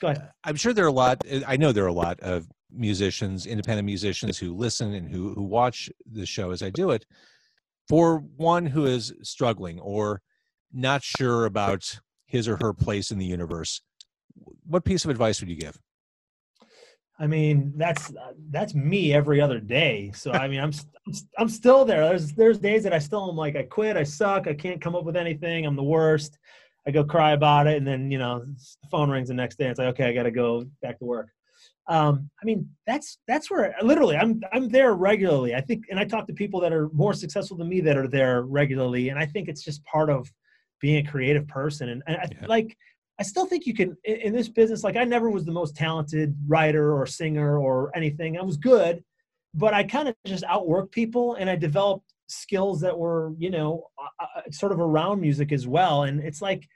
go 0.00 0.08
ahead. 0.08 0.22
Uh, 0.22 0.30
I'm 0.44 0.56
sure 0.56 0.72
there 0.72 0.84
are 0.84 0.88
a 0.88 0.92
lot. 0.92 1.22
Uh, 1.30 1.40
I 1.46 1.56
know 1.56 1.72
there 1.72 1.84
are 1.84 1.88
a 1.88 1.92
lot 1.92 2.20
of 2.20 2.46
musicians, 2.70 3.46
independent 3.46 3.86
musicians, 3.86 4.38
who 4.38 4.54
listen 4.54 4.94
and 4.94 5.08
who 5.08 5.34
who 5.34 5.42
watch 5.42 5.90
the 6.10 6.26
show 6.26 6.50
as 6.50 6.62
I 6.62 6.70
do 6.70 6.90
it. 6.90 7.06
For 7.88 8.18
one 8.18 8.66
who 8.66 8.86
is 8.86 9.12
struggling 9.22 9.78
or 9.80 10.22
not 10.72 11.02
sure 11.02 11.44
about 11.44 11.98
his 12.26 12.48
or 12.48 12.56
her 12.56 12.72
place 12.72 13.10
in 13.10 13.18
the 13.18 13.26
universe, 13.26 13.82
what 14.66 14.84
piece 14.84 15.04
of 15.04 15.10
advice 15.10 15.40
would 15.40 15.50
you 15.50 15.56
give? 15.56 15.78
I 17.18 17.28
mean, 17.28 17.72
that's 17.76 18.10
uh, 18.10 18.32
that's 18.50 18.74
me 18.74 19.12
every 19.12 19.40
other 19.40 19.60
day. 19.60 20.10
So 20.14 20.32
I 20.32 20.48
mean, 20.48 20.60
I'm 20.60 20.72
st- 20.72 20.94
I'm 21.06 21.12
I'm 21.38 21.48
still 21.48 21.84
there. 21.84 22.08
There's 22.08 22.32
there's 22.32 22.58
days 22.58 22.82
that 22.82 22.92
I 22.92 22.98
still 22.98 23.30
am 23.30 23.36
like 23.36 23.54
I 23.54 23.62
quit, 23.62 23.96
I 23.96 24.02
suck, 24.02 24.48
I 24.48 24.54
can't 24.54 24.80
come 24.80 24.96
up 24.96 25.04
with 25.04 25.16
anything, 25.16 25.64
I'm 25.64 25.76
the 25.76 25.82
worst. 25.82 26.38
I 26.86 26.90
go 26.90 27.04
cry 27.04 27.32
about 27.32 27.66
it, 27.66 27.76
and 27.76 27.86
then 27.86 28.10
you 28.10 28.18
know, 28.18 28.40
the 28.44 28.88
phone 28.90 29.10
rings 29.10 29.28
the 29.28 29.34
next 29.34 29.58
day. 29.58 29.68
It's 29.68 29.78
like 29.78 29.88
okay, 29.88 30.04
I 30.04 30.12
got 30.12 30.24
to 30.24 30.30
go 30.30 30.66
back 30.82 30.98
to 30.98 31.04
work. 31.04 31.28
Um, 31.86 32.30
I 32.42 32.44
mean, 32.44 32.68
that's 32.86 33.18
that's 33.28 33.50
where 33.50 33.74
literally 33.82 34.16
I'm 34.16 34.40
I'm 34.52 34.68
there 34.68 34.94
regularly. 34.94 35.54
I 35.54 35.60
think, 35.60 35.84
and 35.90 35.98
I 35.98 36.04
talk 36.04 36.26
to 36.26 36.32
people 36.32 36.60
that 36.60 36.72
are 36.72 36.88
more 36.90 37.12
successful 37.12 37.56
than 37.56 37.68
me 37.68 37.80
that 37.82 37.96
are 37.96 38.08
there 38.08 38.42
regularly, 38.42 39.10
and 39.10 39.18
I 39.18 39.26
think 39.26 39.48
it's 39.48 39.62
just 39.62 39.84
part 39.84 40.10
of 40.10 40.30
being 40.80 41.06
a 41.06 41.10
creative 41.10 41.46
person. 41.46 41.90
And, 41.90 42.02
and 42.06 42.16
I, 42.16 42.46
like 42.46 42.76
I 43.18 43.22
still 43.22 43.46
think 43.46 43.66
you 43.66 43.74
can 43.74 43.96
in, 44.04 44.16
in 44.16 44.32
this 44.32 44.48
business. 44.48 44.82
Like 44.82 44.96
I 44.96 45.04
never 45.04 45.30
was 45.30 45.44
the 45.44 45.52
most 45.52 45.76
talented 45.76 46.34
writer 46.46 46.94
or 46.98 47.06
singer 47.06 47.58
or 47.58 47.90
anything. 47.94 48.38
I 48.38 48.42
was 48.42 48.56
good, 48.56 49.04
but 49.52 49.74
I 49.74 49.84
kind 49.84 50.08
of 50.08 50.14
just 50.26 50.44
outworked 50.44 50.90
people, 50.90 51.34
and 51.34 51.50
I 51.50 51.56
developed 51.56 52.13
skills 52.26 52.80
that 52.80 52.96
were 52.98 53.32
you 53.38 53.50
know 53.50 53.86
uh, 53.98 54.24
uh, 54.24 54.50
sort 54.50 54.72
of 54.72 54.80
around 54.80 55.20
music 55.20 55.52
as 55.52 55.66
well. 55.66 56.04
And 56.04 56.20
it's 56.20 56.42
like 56.42 56.66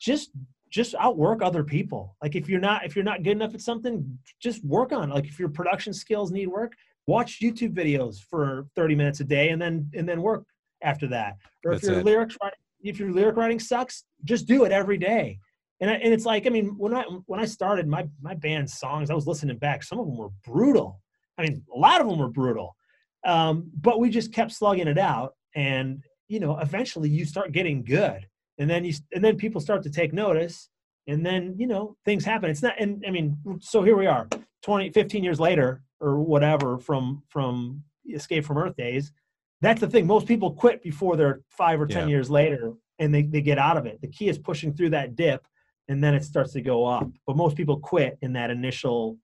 just 0.00 0.30
just 0.70 0.94
outwork 0.94 1.42
other 1.42 1.64
people. 1.64 2.16
Like 2.22 2.36
if 2.36 2.48
you're 2.48 2.60
not 2.60 2.84
if 2.84 2.94
you're 2.94 3.04
not 3.04 3.22
good 3.22 3.32
enough 3.32 3.54
at 3.54 3.60
something, 3.60 4.18
just 4.40 4.64
work 4.64 4.92
on. 4.92 5.10
it. 5.10 5.14
Like 5.14 5.26
if 5.26 5.38
your 5.38 5.48
production 5.48 5.92
skills 5.92 6.30
need 6.30 6.46
work, 6.46 6.74
watch 7.06 7.40
YouTube 7.40 7.74
videos 7.74 8.18
for 8.30 8.66
30 8.76 8.94
minutes 8.94 9.20
a 9.20 9.24
day, 9.24 9.50
and 9.50 9.60
then 9.60 9.90
and 9.94 10.08
then 10.08 10.22
work 10.22 10.44
after 10.82 11.06
that. 11.08 11.36
Or 11.64 11.72
if 11.72 11.82
your 11.82 11.98
it. 11.98 12.04
lyrics 12.04 12.36
writing, 12.42 12.58
if 12.82 12.98
your 12.98 13.12
lyric 13.12 13.36
writing 13.36 13.58
sucks, 13.58 14.04
just 14.24 14.46
do 14.46 14.64
it 14.64 14.72
every 14.72 14.96
day. 14.96 15.38
And 15.80 15.90
I, 15.90 15.94
and 15.94 16.12
it's 16.12 16.26
like 16.26 16.46
I 16.46 16.50
mean 16.50 16.76
when 16.78 16.94
I 16.94 17.04
when 17.26 17.40
I 17.40 17.46
started 17.46 17.88
my 17.88 18.08
my 18.22 18.34
band's 18.34 18.78
songs, 18.78 19.10
I 19.10 19.14
was 19.14 19.26
listening 19.26 19.58
back. 19.58 19.82
Some 19.82 19.98
of 19.98 20.06
them 20.06 20.16
were 20.16 20.30
brutal. 20.46 21.00
I 21.36 21.42
mean, 21.42 21.62
a 21.74 21.78
lot 21.78 22.00
of 22.00 22.08
them 22.08 22.18
were 22.18 22.28
brutal. 22.28 22.76
Um, 23.24 23.70
but 23.80 24.00
we 24.00 24.10
just 24.10 24.32
kept 24.32 24.52
slugging 24.52 24.88
it 24.88 24.98
out, 24.98 25.34
and 25.54 26.02
you 26.28 26.40
know, 26.40 26.58
eventually 26.58 27.08
you 27.08 27.24
start 27.24 27.52
getting 27.52 27.82
good, 27.84 28.26
and 28.58 28.68
then 28.70 28.84
you 28.84 28.94
and 29.12 29.22
then 29.24 29.36
people 29.36 29.60
start 29.60 29.82
to 29.82 29.90
take 29.90 30.12
notice, 30.12 30.68
and 31.06 31.24
then 31.24 31.54
you 31.58 31.66
know 31.66 31.96
things 32.04 32.24
happen. 32.24 32.50
It's 32.50 32.62
not, 32.62 32.74
and 32.80 33.04
I 33.06 33.10
mean, 33.10 33.36
so 33.60 33.82
here 33.82 33.96
we 33.96 34.06
are, 34.06 34.28
20, 34.62 34.90
15 34.90 35.22
years 35.24 35.38
later, 35.40 35.82
or 36.00 36.20
whatever, 36.20 36.78
from 36.78 37.22
from 37.28 37.82
Escape 38.08 38.44
from 38.44 38.58
Earth 38.58 38.76
days. 38.76 39.12
That's 39.60 39.80
the 39.80 39.88
thing. 39.88 40.06
Most 40.06 40.26
people 40.26 40.52
quit 40.52 40.82
before 40.82 41.16
they're 41.16 41.42
five 41.50 41.80
or 41.80 41.86
ten 41.86 42.04
Yeah. 42.08 42.14
years 42.14 42.30
later, 42.30 42.72
and 42.98 43.14
they 43.14 43.22
they 43.22 43.42
get 43.42 43.58
out 43.58 43.76
of 43.76 43.84
it. 43.84 44.00
The 44.00 44.08
key 44.08 44.28
is 44.28 44.38
pushing 44.38 44.72
through 44.72 44.90
that 44.90 45.14
dip, 45.16 45.46
and 45.88 46.02
then 46.02 46.14
it 46.14 46.24
starts 46.24 46.52
to 46.54 46.62
go 46.62 46.86
up. 46.86 47.06
But 47.26 47.36
most 47.36 47.56
people 47.56 47.78
quit 47.78 48.16
in 48.22 48.32
that 48.32 48.50
initial 48.50 49.18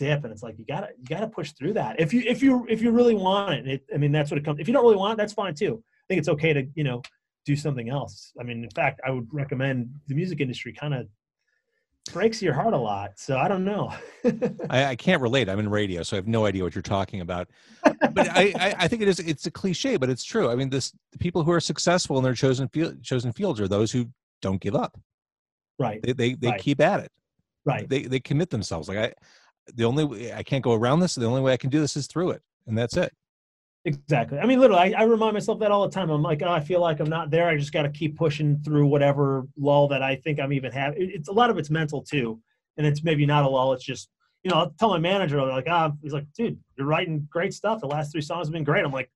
dip 0.00 0.24
and 0.24 0.32
it's 0.32 0.42
like 0.42 0.56
you 0.58 0.64
gotta 0.66 0.88
you 0.98 1.04
gotta 1.14 1.26
push 1.38 1.52
through 1.52 1.72
that 1.80 1.92
if 2.04 2.12
you 2.14 2.20
if 2.26 2.42
you 2.42 2.66
if 2.68 2.80
you 2.82 2.90
really 2.90 3.14
want 3.14 3.52
it, 3.58 3.66
it 3.74 3.80
i 3.94 3.98
mean 4.02 4.12
that's 4.12 4.30
what 4.30 4.38
it 4.38 4.44
comes 4.44 4.58
if 4.58 4.66
you 4.68 4.74
don't 4.74 4.84
really 4.84 4.96
want 4.96 5.12
it 5.14 5.18
that's 5.20 5.32
fine 5.42 5.54
too 5.54 5.74
i 5.82 6.04
think 6.08 6.18
it's 6.18 6.28
okay 6.28 6.52
to 6.52 6.62
you 6.74 6.84
know 6.84 7.02
do 7.44 7.54
something 7.56 7.88
else 7.88 8.32
i 8.40 8.42
mean 8.42 8.64
in 8.64 8.70
fact 8.70 9.00
i 9.06 9.10
would 9.10 9.28
recommend 9.32 9.88
the 10.08 10.14
music 10.14 10.40
industry 10.40 10.72
kind 10.72 10.94
of 10.94 11.06
breaks 12.12 12.40
your 12.42 12.54
heart 12.54 12.74
a 12.74 12.82
lot 12.90 13.10
so 13.16 13.36
i 13.38 13.46
don't 13.46 13.64
know 13.64 13.92
I, 14.70 14.84
I 14.92 14.96
can't 14.96 15.20
relate. 15.22 15.48
I'm 15.48 15.58
in 15.58 15.68
radio, 15.68 16.02
so 16.02 16.16
I 16.16 16.18
have 16.18 16.28
no 16.28 16.44
idea 16.46 16.62
what 16.62 16.74
you're 16.74 16.82
talking 16.82 17.20
about. 17.22 17.48
But 17.82 18.28
I, 18.28 18.52
I, 18.56 18.74
I 18.80 18.88
think 18.88 19.00
it 19.02 19.08
is. 19.08 19.18
It's 19.18 19.46
a 19.46 19.50
cliche, 19.50 19.96
but 19.96 20.08
it's 20.10 20.24
true. 20.24 20.50
I 20.50 20.54
mean, 20.54 20.68
this 20.70 20.92
the 21.12 21.18
people 21.18 21.42
who 21.42 21.50
are 21.52 21.60
successful 21.60 22.18
in 22.18 22.24
their 22.24 22.34
chosen 22.34 22.68
field, 22.68 23.02
chosen 23.02 23.32
fields 23.32 23.60
are 23.60 23.68
those 23.68 23.90
who 23.90 24.06
don't 24.42 24.60
give 24.60 24.74
up. 24.74 24.92
right 25.78 26.00
They 26.02 26.12
they, 26.12 26.34
they 26.34 26.48
Right. 26.48 26.60
keep 26.60 26.80
at 26.80 27.00
it. 27.00 27.10
right 27.64 27.88
They 27.88 28.02
they 28.02 28.20
commit 28.20 28.50
themselves. 28.50 28.88
Like 28.88 28.98
I, 28.98 29.12
the 29.74 29.84
only 29.84 30.04
way 30.04 30.32
I 30.32 30.42
can't 30.42 30.62
go 30.62 30.74
around 30.74 31.00
this. 31.00 31.14
The 31.14 31.26
only 31.26 31.40
way 31.40 31.52
I 31.52 31.56
can 31.56 31.70
do 31.70 31.80
this 31.80 31.96
is 31.96 32.06
through 32.06 32.30
it, 32.30 32.42
and 32.66 32.76
that's 32.76 32.96
it. 32.96 33.12
Exactly. 33.84 34.38
I 34.38 34.44
mean, 34.44 34.60
literally, 34.60 34.94
I, 34.94 35.00
I 35.00 35.04
remind 35.04 35.32
myself 35.32 35.58
that 35.60 35.70
all 35.70 35.88
the 35.88 35.94
time. 35.94 36.10
I'm 36.10 36.22
like, 36.22 36.42
oh, 36.42 36.50
I 36.50 36.60
feel 36.60 36.80
like 36.80 37.00
I'm 37.00 37.08
not 37.08 37.30
there. 37.30 37.48
I 37.48 37.56
just 37.56 37.72
got 37.72 37.82
to 37.82 37.88
keep 37.88 38.16
pushing 38.16 38.60
through 38.62 38.86
whatever 38.86 39.46
lull 39.56 39.88
that 39.88 40.02
I 40.02 40.16
think 40.16 40.38
I'm 40.38 40.52
even 40.52 40.70
having. 40.70 40.98
It's 41.00 41.28
a 41.28 41.32
lot 41.32 41.48
of 41.48 41.56
it's 41.56 41.70
mental 41.70 42.02
too, 42.02 42.40
and 42.76 42.86
it's 42.86 43.02
maybe 43.02 43.24
not 43.24 43.44
a 43.44 43.48
lull. 43.48 43.72
It's 43.72 43.84
just, 43.84 44.10
you 44.42 44.50
know, 44.50 44.56
I'll 44.58 44.70
tell 44.78 44.90
my 44.90 44.98
manager 44.98 45.42
like, 45.42 45.66
ah, 45.68 45.92
he's 46.02 46.12
like, 46.12 46.26
dude, 46.36 46.58
you're 46.76 46.86
writing 46.86 47.26
great 47.30 47.54
stuff. 47.54 47.80
The 47.80 47.86
last 47.86 48.12
three 48.12 48.20
songs 48.20 48.48
have 48.48 48.52
been 48.52 48.64
great. 48.64 48.84
I'm 48.84 48.92
like, 48.92 49.10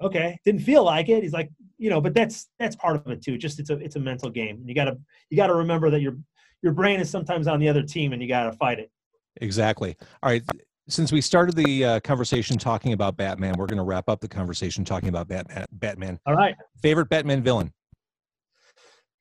okay, 0.00 0.38
didn't 0.44 0.62
feel 0.62 0.84
like 0.84 1.08
it. 1.08 1.24
He's 1.24 1.32
like, 1.32 1.50
you 1.76 1.90
know, 1.90 2.00
but 2.00 2.14
that's 2.14 2.48
that's 2.60 2.76
part 2.76 2.96
of 2.96 3.08
it 3.08 3.20
too. 3.20 3.36
Just 3.36 3.58
it's 3.58 3.70
a 3.70 3.78
it's 3.78 3.96
a 3.96 4.00
mental 4.00 4.30
game. 4.30 4.62
You 4.64 4.76
gotta 4.76 4.96
you 5.28 5.36
gotta 5.36 5.54
remember 5.54 5.90
that 5.90 6.00
your 6.00 6.16
your 6.62 6.72
brain 6.72 7.00
is 7.00 7.10
sometimes 7.10 7.48
on 7.48 7.58
the 7.58 7.68
other 7.68 7.82
team, 7.82 8.12
and 8.12 8.22
you 8.22 8.28
gotta 8.28 8.52
fight 8.52 8.78
it. 8.78 8.92
Exactly. 9.40 9.96
All 10.22 10.30
right. 10.30 10.42
Since 10.88 11.12
we 11.12 11.20
started 11.20 11.54
the 11.54 11.84
uh, 11.84 12.00
conversation 12.00 12.56
talking 12.56 12.94
about 12.94 13.16
Batman, 13.16 13.54
we're 13.58 13.66
going 13.66 13.78
to 13.78 13.84
wrap 13.84 14.08
up 14.08 14.20
the 14.20 14.28
conversation 14.28 14.84
talking 14.84 15.10
about 15.10 15.28
Batman. 15.28 15.66
Batman. 15.72 16.18
All 16.26 16.34
right. 16.34 16.56
Favorite 16.82 17.08
Batman 17.10 17.42
villain? 17.42 17.72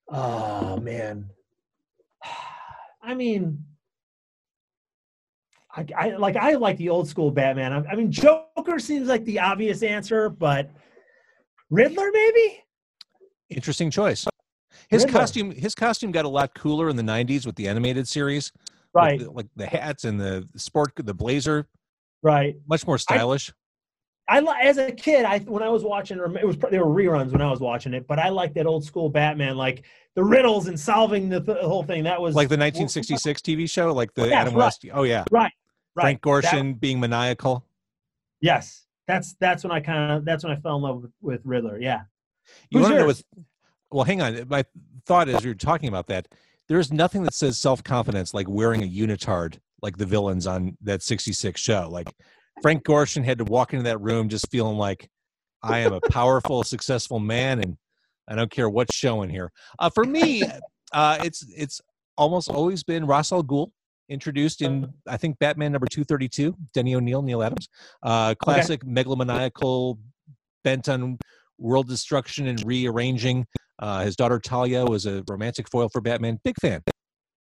Oh 0.09 0.77
man. 0.77 1.29
I 3.01 3.13
mean, 3.13 3.63
I, 5.75 5.85
I 5.95 6.09
like 6.15 6.35
I 6.35 6.53
like 6.53 6.77
the 6.77 6.89
old 6.89 7.07
school 7.07 7.31
Batman. 7.31 7.73
I, 7.73 7.91
I 7.91 7.95
mean, 7.95 8.11
Joker 8.11 8.79
seems 8.79 9.07
like 9.07 9.23
the 9.25 9.39
obvious 9.39 9.83
answer, 9.83 10.29
but 10.29 10.69
Riddler 11.69 12.09
maybe. 12.11 12.63
Interesting 13.49 13.91
choice. 13.91 14.25
His 14.89 15.03
Riddler. 15.03 15.19
costume, 15.19 15.51
his 15.51 15.75
costume 15.75 16.11
got 16.11 16.25
a 16.25 16.29
lot 16.29 16.53
cooler 16.53 16.89
in 16.89 16.95
the 16.95 17.03
'90s 17.03 17.45
with 17.45 17.55
the 17.55 17.67
animated 17.67 18.07
series. 18.07 18.51
Right, 18.97 19.19
the- 19.19 19.31
like 19.31 19.47
the 19.55 19.65
hats 19.67 20.03
and 20.03 20.19
the 20.19 20.47
sport, 20.55 20.93
the 20.95 21.13
blazer, 21.13 21.67
right. 22.23 22.55
much 22.67 22.85
more 22.87 22.97
stylish. 22.97 23.51
I 24.29 24.41
li- 24.41 24.55
as 24.61 24.77
a 24.77 24.91
kid, 24.91 25.23
I 25.23 25.39
when 25.39 25.63
I 25.63 25.69
was 25.69 25.83
watching, 25.83 26.17
it 26.19 26.45
was 26.45 26.57
they 26.57 26.79
were 26.79 26.85
reruns 26.85 27.31
when 27.31 27.41
I 27.41 27.49
was 27.49 27.61
watching 27.61 27.93
it, 27.93 28.05
but 28.07 28.19
I 28.19 28.27
like 28.29 28.53
that 28.55 28.65
old 28.65 28.83
school 28.83 29.09
Batman, 29.09 29.55
like 29.55 29.85
the 30.15 30.23
riddles 30.23 30.67
and 30.67 30.77
solving 30.77 31.29
the, 31.29 31.39
th- 31.39 31.59
whole 31.59 31.83
thing. 31.83 32.03
That 32.03 32.19
was 32.21 32.35
like 32.35 32.49
the 32.49 32.57
1966 32.57 33.41
TV 33.41 33.69
show, 33.69 33.93
like 33.93 34.13
the 34.15 34.23
oh, 34.23 34.25
Yeah, 34.25 34.41
Adam 34.41 34.53
right. 34.55 34.65
West. 34.65 34.85
Oh 34.93 35.03
yeah, 35.03 35.23
right. 35.31 35.51
right 35.95 36.03
Frank 36.19 36.21
That- 36.23 36.29
Gorshin 36.29 36.77
being 36.77 36.99
maniacal. 36.99 37.63
yes, 38.41 38.85
that's 39.07 39.35
that's 39.39 39.63
when 39.63 39.71
I 39.71 39.79
kind 39.79 40.11
of 40.11 40.25
that's 40.25 40.43
when 40.43 40.51
I 40.51 40.57
fell 40.59 40.75
in 40.75 40.81
love 40.81 41.01
with, 41.03 41.11
with 41.21 41.41
Riddler. 41.45 41.79
Yeah. 41.79 42.01
You 42.69 42.79
Who's 42.79 42.83
want 42.83 42.93
to 42.95 42.99
know 42.99 43.05
yours? 43.05 43.23
what? 43.33 43.45
Well, 43.91 44.03
hang 44.03 44.21
on. 44.21 44.45
My 44.49 44.65
thought 45.05 45.29
as 45.29 45.45
you're 45.45 45.53
talking 45.53 45.87
about 45.87 46.07
that, 46.07 46.27
there's 46.67 46.91
nothing 46.91 47.23
that 47.23 47.33
says 47.33 47.57
self 47.57 47.83
confidence 47.83 48.33
like 48.33 48.47
wearing 48.49 48.83
a 48.83 48.87
unitard, 48.87 49.57
like 49.81 49.97
the 49.97 50.05
villains 50.05 50.47
on 50.47 50.77
that 50.81 51.01
'66 51.01 51.59
show. 51.59 51.87
Like 51.89 52.09
Frank 52.61 52.83
Gorshin 52.83 53.23
had 53.23 53.37
to 53.39 53.45
walk 53.45 53.73
into 53.73 53.83
that 53.83 54.01
room 54.01 54.29
just 54.29 54.49
feeling 54.51 54.77
like 54.77 55.09
I 55.63 55.79
am 55.79 55.93
a 55.93 56.01
powerful, 56.01 56.63
successful 56.63 57.19
man, 57.19 57.59
and 57.59 57.77
I 58.27 58.35
don't 58.35 58.51
care 58.51 58.69
what's 58.69 58.95
showing 58.95 59.29
here. 59.29 59.51
Uh, 59.79 59.89
for 59.89 60.03
me, 60.03 60.43
uh, 60.91 61.17
it's 61.23 61.45
it's 61.55 61.81
almost 62.17 62.49
always 62.49 62.83
been 62.83 63.05
Ra's 63.05 63.31
al 63.31 63.43
Ghul, 63.43 63.71
introduced 64.09 64.61
in 64.61 64.91
I 65.07 65.17
think 65.17 65.39
Batman 65.39 65.71
number 65.71 65.87
232, 65.87 66.55
Denny 66.73 66.95
O'Neil, 66.95 67.21
Neal 67.21 67.43
Adams, 67.43 67.69
uh, 68.03 68.35
classic 68.35 68.83
megalomaniacal, 68.83 69.97
bent 70.63 70.89
on 70.89 71.17
world 71.57 71.87
destruction 71.87 72.47
and 72.47 72.63
rearranging. 72.65 73.45
Uh, 73.79 74.03
his 74.03 74.15
daughter 74.15 74.39
Talia 74.39 74.85
was 74.85 75.05
a 75.05 75.23
romantic 75.27 75.69
foil 75.69 75.89
for 75.89 76.01
Batman. 76.01 76.39
Big 76.43 76.55
fan. 76.59 76.81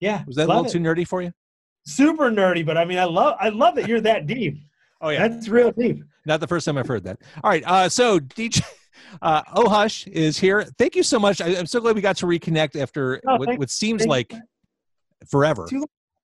Yeah. 0.01 0.23
Was 0.27 0.37
that 0.37 0.45
a 0.45 0.49
little 0.49 0.65
too 0.65 0.79
nerdy 0.81 1.07
for 1.07 1.23
you? 1.23 1.33
super 1.89 2.31
nerdy, 2.33 2.67
but 2.67 2.77
I 2.77 2.85
mean, 2.85 2.99
I 2.99 3.05
love 3.05 3.37
I 3.39 3.49
love 3.51 3.77
that 3.77 3.87
you're 3.89 4.01
that 4.03 4.27
deep. 4.27 4.59
Oh 5.03 5.11
yeah, 5.11 5.29
That's 5.29 5.47
real 5.49 5.71
deep. 5.73 6.03
Not 6.25 6.41
the 6.41 6.47
first 6.47 6.65
time 6.65 6.79
I've 6.79 6.89
heard 6.89 7.05
that. 7.05 7.19
All 7.45 7.51
right. 7.51 7.63
Uh, 7.67 7.87
so 7.87 8.19
DJ 8.19 8.63
uh, 9.23 9.43
Oh 9.55 9.69
Hush 9.69 10.07
is 10.07 10.39
here. 10.39 10.65
Thank 10.79 10.97
you 10.97 11.03
so 11.03 11.19
much. 11.19 11.43
I, 11.43 11.49
I'm 11.55 11.67
so 11.67 11.81
glad 11.81 11.95
we 11.95 12.01
got 12.01 12.17
to 12.17 12.27
reconnect 12.27 12.81
after 12.81 13.21
Oh, 13.29 13.37
what, 13.37 13.59
what 13.59 13.69
seems 13.71 14.01
thank- 14.03 14.11
like 14.11 14.35
forever. 15.31 15.69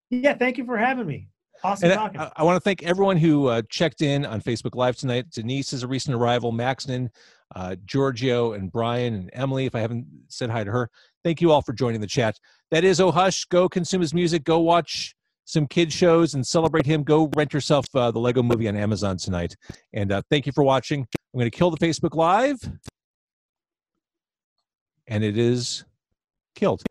Yeah, 0.09 0.35
thank 0.35 0.57
you 0.57 0.65
for 0.65 0.79
having 0.79 1.07
me. 1.07 1.29
Awesome 1.63 1.91
And 1.91 1.99
talking. 1.99 2.21
I, 2.21 2.33
I 2.37 2.43
want 2.45 2.57
to 2.57 2.61
thank 2.61 2.83
everyone 2.83 3.19
who 3.19 3.47
uh, 3.49 3.61
checked 3.69 4.01
in 4.01 4.25
on 4.25 4.41
Facebook 4.41 4.75
Live 4.75 4.97
tonight. 4.97 5.27
Denise 5.31 5.75
is 5.75 5.83
a 5.83 5.87
recent 5.87 6.17
arrival, 6.17 6.51
Maxton, 6.51 7.11
uh, 7.55 7.77
Giorgio, 7.85 8.53
and 8.53 8.71
Brian, 8.71 9.15
and 9.15 9.31
Emily. 9.33 9.67
If 9.67 9.75
I 9.75 9.81
haven't 9.81 10.07
said 10.29 10.51
hi 10.51 10.65
to 10.65 10.71
her, 10.71 10.91
thank 11.25 11.41
you 11.41 11.53
all 11.53 11.63
for 11.63 11.73
joining 11.73 12.01
the 12.01 12.07
chat. 12.07 12.39
That 12.71 12.85
is 12.85 13.01
Oh 13.01 13.11
Hush. 13.11 13.45
Go 13.47 13.69
consume 13.69 14.01
his 14.01 14.15
music. 14.15 14.45
Go 14.45 14.61
watch 14.61 15.15
some 15.45 15.67
kid 15.67 15.93
shows 15.93 16.35
and 16.35 16.47
celebrate 16.47 16.87
him. 16.87 17.03
Go 17.03 17.31
rent 17.37 17.53
yourself 17.53 17.87
uh, 17.95 18.11
the 18.11 18.19
Lego 18.19 18.43
movie 18.43 18.69
on 18.69 18.77
Amazon 18.77 19.17
tonight. 19.17 19.55
And 19.93 20.13
uh, 20.13 20.23
thank 20.31 20.47
you 20.47 20.53
for 20.53 20.65
watching. 20.65 21.01
I'm 21.01 21.39
going 21.39 21.51
to 21.51 21.57
kill 21.57 21.71
the 21.71 21.77
Facebook 21.77 22.15
Live. 22.15 22.59
And 25.09 25.25
it 25.25 25.37
is 25.37 25.85
killed. 26.55 26.83